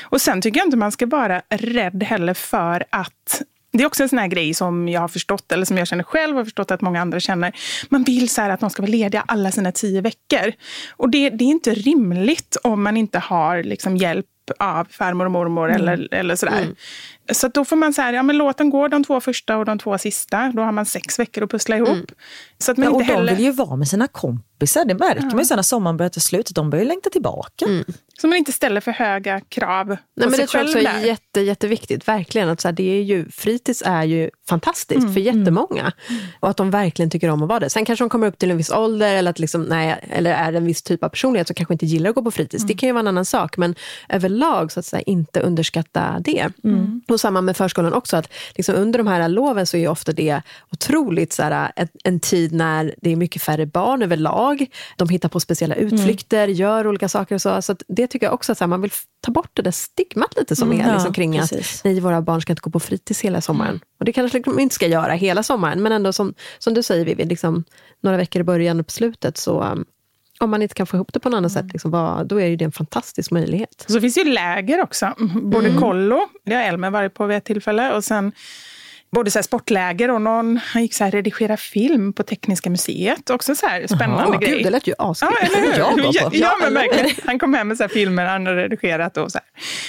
Och 0.02 0.20
sen 0.20 0.42
tycker 0.42 0.60
jag 0.60 0.66
inte 0.66 0.76
man 0.76 0.92
ska 0.92 1.06
vara 1.06 1.42
rädd 1.48 2.02
heller 2.02 2.34
för 2.34 2.84
att 2.90 3.42
det 3.72 3.82
är 3.82 3.86
också 3.86 4.02
en 4.02 4.08
sån 4.08 4.18
här 4.18 4.26
grej 4.26 4.54
som 4.54 4.88
jag 4.88 5.00
har 5.00 5.08
förstått, 5.08 5.52
eller 5.52 5.64
som 5.64 5.78
jag 5.78 5.86
känner 5.88 6.04
själv 6.04 6.30
och 6.34 6.38
har 6.40 6.44
förstått 6.44 6.70
att 6.70 6.80
många 6.80 7.00
andra 7.00 7.20
känner. 7.20 7.52
Man 7.88 8.02
vill 8.02 8.28
så 8.28 8.40
här 8.40 8.50
att 8.50 8.60
de 8.60 8.70
ska 8.70 8.82
vara 8.82 8.90
lediga 8.90 9.24
alla 9.28 9.50
sina 9.50 9.72
tio 9.72 10.00
veckor. 10.00 10.52
Och 10.90 11.10
det, 11.10 11.30
det 11.30 11.44
är 11.44 11.48
inte 11.48 11.74
rimligt 11.74 12.56
om 12.62 12.82
man 12.82 12.96
inte 12.96 13.18
har 13.18 13.62
liksom 13.62 13.96
hjälp 13.96 14.26
av 14.58 14.86
farmor 14.90 15.24
och 15.24 15.30
mormor 15.30 15.70
eller, 15.70 16.08
eller 16.10 16.36
sådär. 16.36 16.66
Så 17.32 17.48
då 17.48 17.64
får 17.64 17.76
man 17.76 17.92
säga, 17.92 18.12
ja 18.12 18.22
men 18.22 18.36
låt 18.36 18.58
dem 18.58 18.70
gå 18.70 18.88
de 18.88 19.04
två 19.04 19.20
första 19.20 19.56
och 19.56 19.64
de 19.64 19.78
två 19.78 19.98
sista. 19.98 20.52
Då 20.54 20.62
har 20.62 20.72
man 20.72 20.86
sex 20.86 21.18
veckor 21.18 21.44
att 21.44 21.50
pussla 21.50 21.76
ihop. 21.76 22.12
Så 22.58 22.72
att 22.72 22.78
man 22.78 22.84
Ja, 22.84 22.90
och 22.90 23.00
inte 23.00 23.12
de 23.12 23.16
heller, 23.16 23.34
vill 23.34 23.44
ju 23.44 23.52
vara 23.52 23.76
med 23.76 23.88
sina 23.88 24.06
kompisar. 24.06 24.84
Det 24.84 24.94
märker 24.94 25.22
man 25.22 25.38
ju 25.38 25.44
sen 25.44 25.56
när 25.56 25.62
sommaren 25.62 25.96
börjar 25.96 26.10
ta 26.10 26.20
slut. 26.20 26.50
De 26.54 26.70
börjar 26.70 26.82
ju 26.82 26.88
längta 26.88 27.10
tillbaka. 27.10 27.66
så 28.20 28.26
man 28.28 28.38
inte 28.38 28.52
ställer 28.52 28.80
för 28.80 28.92
höga 28.92 29.40
krav 29.40 29.84
på 29.84 29.90
Nej, 29.90 29.98
men 30.16 30.30
sig 30.30 30.40
det 30.40 30.46
tror 30.46 30.68
jag 30.68 30.76
är 30.78 30.92
där. 31.00 31.06
jätte, 31.06 31.40
jätteviktigt. 31.40 32.08
Verkligen. 32.08 32.48
Att 32.48 32.60
så 32.60 32.68
här, 32.68 32.72
det 32.72 32.98
är 32.98 33.02
ju, 33.02 33.30
fritids 33.30 33.82
är 33.86 34.04
ju 34.04 34.30
fantastiskt 34.48 35.00
Mm, 35.00 35.14
för 35.14 35.20
jättemånga. 35.20 35.92
Och 36.40 36.50
att 36.50 36.56
de 36.56 36.70
verkligen 36.70 37.10
tycker 37.10 37.28
om 37.28 37.42
att 37.42 37.48
vara 37.48 37.60
det. 37.60 37.70
Sen 37.70 37.84
kanske 37.84 38.04
de 38.04 38.08
kommer 38.08 38.26
upp 38.26 38.38
till 38.38 38.50
en 38.50 38.56
viss 38.56 38.70
ålder 38.70 39.14
eller, 39.14 39.30
att 39.30 39.38
liksom, 39.38 39.62
nej, 39.62 40.04
eller 40.10 40.32
är 40.32 40.52
en 40.52 40.64
viss 40.64 40.82
typ 40.82 41.04
av 41.04 41.08
personlighet 41.08 41.46
som 41.46 41.54
kanske 41.54 41.74
inte 41.74 41.86
gillar 41.86 42.10
att 42.10 42.16
gå 42.16 42.22
på 42.22 42.30
fritids. 42.30 42.62
Mm. 42.62 42.68
Det 42.68 42.74
kan 42.74 42.86
ju 42.88 42.92
vara 42.92 43.00
en 43.00 43.08
annan 43.08 43.24
sak. 43.24 43.56
Men 43.56 43.74
överlag 44.08 44.72
så 44.72 44.80
att 44.80 44.86
säga, 44.86 45.02
inte 45.02 45.40
underskatta 45.40 46.16
det. 46.20 46.48
Mm. 47.24 47.32
Samma 47.32 47.40
med 47.40 47.56
förskolan 47.56 47.92
också. 47.92 48.16
Att 48.16 48.32
liksom, 48.54 48.74
under 48.74 48.98
de 48.98 49.06
här 49.06 49.28
loven 49.28 49.66
så 49.66 49.76
är 49.76 49.88
ofta 49.88 50.12
det 50.12 50.42
otroligt 50.72 51.32
så 51.32 51.42
här, 51.42 51.72
en, 51.76 51.88
en 52.04 52.20
tid 52.20 52.52
när 52.52 52.94
det 53.02 53.10
är 53.12 53.16
mycket 53.16 53.42
färre 53.42 53.66
barn 53.66 54.02
överlag. 54.02 54.66
De 54.96 55.08
hittar 55.08 55.28
på 55.28 55.40
speciella 55.40 55.74
Mm. 55.74 55.94
utflykter, 55.94 56.48
gör 56.48 56.86
olika 56.86 57.08
saker 57.08 57.34
och 57.34 57.42
så. 57.42 57.62
så 57.62 57.72
att 57.72 57.82
det 57.88 58.06
tycker 58.06 58.26
jag 58.26 58.34
också 58.34 58.52
att 58.52 58.60
här, 58.60 58.66
man 58.66 58.80
vill 58.80 58.90
ta 59.20 59.32
bort 59.32 59.50
det 59.54 59.62
där 59.62 59.70
stigmat 59.70 60.36
lite 60.36 60.56
som 60.56 60.72
är 60.72 60.86
ja, 60.88 60.92
liksom, 60.92 61.12
kring 61.12 61.38
att 61.38 61.50
precis. 61.50 61.84
nej, 61.84 62.00
våra 62.00 62.22
barn 62.22 62.40
ska 62.42 62.52
inte 62.52 62.60
gå 62.60 62.70
på 62.70 62.80
fritids 62.80 63.20
hela 63.20 63.40
sommaren. 63.40 63.80
Och 63.98 64.04
det 64.04 64.12
kanske 64.12 64.38
de 64.38 64.58
inte 64.58 64.74
ska 64.74 64.86
göra 64.86 65.12
hela 65.12 65.42
sommaren, 65.42 65.82
men 65.82 65.92
ändå 65.92 66.12
som, 66.12 66.34
som 66.58 66.74
du 66.74 66.82
säger 66.82 67.04
Vivi, 67.04 67.24
liksom, 67.24 67.64
några 68.02 68.16
veckor 68.16 68.40
i 68.40 68.44
början 68.44 68.80
och 68.80 68.86
på 68.86 68.92
slutet 68.92 69.36
så 69.36 69.62
um, 69.64 69.84
om 70.40 70.50
man 70.50 70.62
inte 70.62 70.74
kan 70.74 70.86
få 70.86 70.96
ihop 70.96 71.12
det 71.12 71.20
på 71.20 71.28
något 71.28 71.36
annat 71.36 71.52
sätt, 71.52 71.72
liksom, 71.72 71.90
vad, 71.90 72.26
då 72.26 72.40
är 72.40 72.46
ju 72.46 72.56
det 72.56 72.64
en 72.64 72.72
fantastisk 72.72 73.30
möjlighet. 73.30 73.84
Så 73.88 74.00
finns 74.00 74.18
ju 74.18 74.24
läger 74.24 74.82
också. 74.82 75.14
Både 75.42 75.76
kollo, 75.78 76.20
det 76.44 76.54
har 76.54 76.62
Elmer 76.62 76.90
varit 76.90 77.14
på 77.14 77.26
vid 77.26 77.36
ett 77.36 77.44
tillfälle. 77.44 77.92
Och 77.92 78.04
sen 78.04 78.32
både 79.12 79.30
så 79.30 79.38
här 79.38 79.42
sportläger 79.42 80.10
och 80.10 80.22
någon, 80.22 80.56
han 80.56 80.82
gick 80.82 80.94
så 80.94 81.04
här 81.04 81.10
redigera 81.10 81.56
film 81.56 82.12
på 82.12 82.22
Tekniska 82.22 82.70
museet. 82.70 83.30
Också 83.30 83.54
så 83.54 83.66
här 83.66 83.86
spännande 83.86 84.24
Åh, 84.26 84.38
grej. 84.38 84.50
gud, 84.50 84.64
det 84.64 84.70
lät 84.70 84.86
ju 84.86 84.94
askul. 84.98 85.28
Ja, 85.40 85.46
eller 85.46 85.72
hur? 85.72 85.78
Jag 85.78 85.96
går 85.96 86.02
på. 86.02 86.10
Ja, 86.12 86.30
ja, 86.32 86.56
men 86.60 86.74
verkligen. 86.74 87.10
Han 87.26 87.38
kom 87.38 87.54
hem 87.54 87.68
med 87.68 87.76
så 87.76 87.88
filmer 87.88 88.24
han 88.24 88.46
har 88.46 88.54
redigerat 88.54 89.16
och 89.16 89.32
så 89.32 89.38
här, 89.38 89.46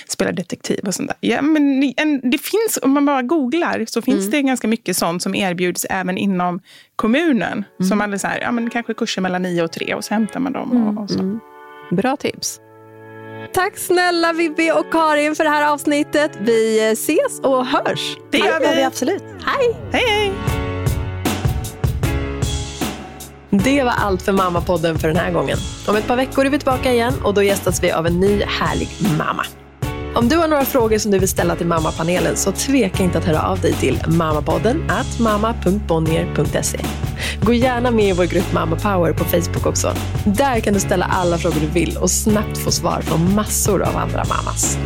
spelar 0.07 0.31
detektiv 0.31 0.79
och 0.86 0.95
sånt 0.95 1.10
där. 1.10 1.17
Ja, 1.19 1.41
men 1.41 1.93
en, 1.97 2.29
det 2.31 2.38
finns, 2.38 2.79
om 2.81 2.91
man 2.91 3.05
bara 3.05 3.21
googlar, 3.21 3.86
så 3.88 4.01
finns 4.01 4.31
det 4.31 4.41
ganska 4.41 4.67
mycket 4.67 4.97
sånt 4.97 5.23
som 5.23 5.36
erbjuds 5.36 5.86
även 5.89 6.17
inom 6.17 6.60
kommunen. 6.95 7.65
Som 7.89 7.97
man 7.97 8.13
är 8.13 8.17
så 8.17 8.27
här, 8.27 8.39
ja, 8.39 8.51
men 8.51 8.69
kanske 8.69 8.93
kurser 8.93 9.21
mellan 9.21 9.41
nio 9.41 9.63
och 9.63 9.71
tre 9.71 9.95
och 9.95 10.03
så 10.03 10.13
hämtar 10.13 10.39
man 10.39 10.53
dem. 10.53 10.97
Och, 10.97 11.03
och 11.03 11.10
så. 11.10 11.39
Bra 11.91 12.17
tips. 12.17 12.60
Tack 13.54 13.78
snälla 13.78 14.34
Vivi 14.34 14.72
och 14.72 14.92
Karin 14.92 15.36
för 15.36 15.44
det 15.44 15.50
här 15.50 15.72
avsnittet. 15.74 16.32
Vi 16.42 16.86
eh, 16.88 16.92
ses 16.92 17.40
och 17.44 17.66
hörs. 17.66 18.18
Det 18.32 18.38
gör 18.38 18.48
Ja, 18.48 18.70
vi 18.70 18.76
vi. 18.76 18.84
absolut. 18.84 19.24
Hej! 19.46 19.76
Hej, 19.92 20.04
hej! 20.08 20.32
Det 23.50 23.84
var 23.84 23.92
allt 23.92 24.22
för 24.22 24.32
Mammapodden 24.32 25.00
för 25.00 25.08
den 25.08 25.18
här 25.18 25.32
gången. 25.32 25.58
Om 25.88 25.96
ett 25.96 26.08
par 26.08 26.16
veckor 26.16 26.46
är 26.46 26.50
vi 26.50 26.58
tillbaka 26.58 26.92
igen 26.94 27.14
och 27.24 27.34
då 27.34 27.44
gästas 27.44 27.84
vi 27.84 27.92
av 27.92 28.08
en 28.08 28.20
ny 28.20 28.42
härlig 28.44 28.90
mamma. 29.18 29.46
Om 30.16 30.30
du 30.30 30.38
har 30.38 30.48
några 30.48 30.66
frågor 30.66 30.98
som 30.98 31.12
du 31.12 31.20
vill 31.20 31.30
ställa 31.30 31.56
till 31.56 31.68
mammapanelen 31.68 32.36
så 32.38 32.52
tveka 32.52 33.04
inte 33.04 33.18
att 33.18 33.26
höra 33.26 33.42
av 33.42 33.60
dig 33.60 33.74
till 33.74 34.00
mammapodden 34.08 34.84
at 34.92 35.20
mamma.bonnier.se. 35.20 36.80
Gå 37.41 37.53
gärna 37.53 37.91
med 37.91 38.10
i 38.10 38.12
vår 38.12 38.25
grupp 38.25 38.53
Mamma 38.53 38.75
Power 38.75 39.13
på 39.13 39.23
Facebook 39.23 39.65
också. 39.65 39.93
Där 40.25 40.60
kan 40.60 40.73
du 40.73 40.79
ställa 40.79 41.05
alla 41.05 41.38
frågor 41.38 41.60
du 41.62 41.67
vill 41.67 41.97
och 41.97 42.12
snabbt 42.12 42.57
få 42.57 42.71
svar 42.71 43.01
från 43.01 43.36
massor 43.36 43.81
av 43.81 43.97
andra 43.97 44.23
mammas. 44.29 44.77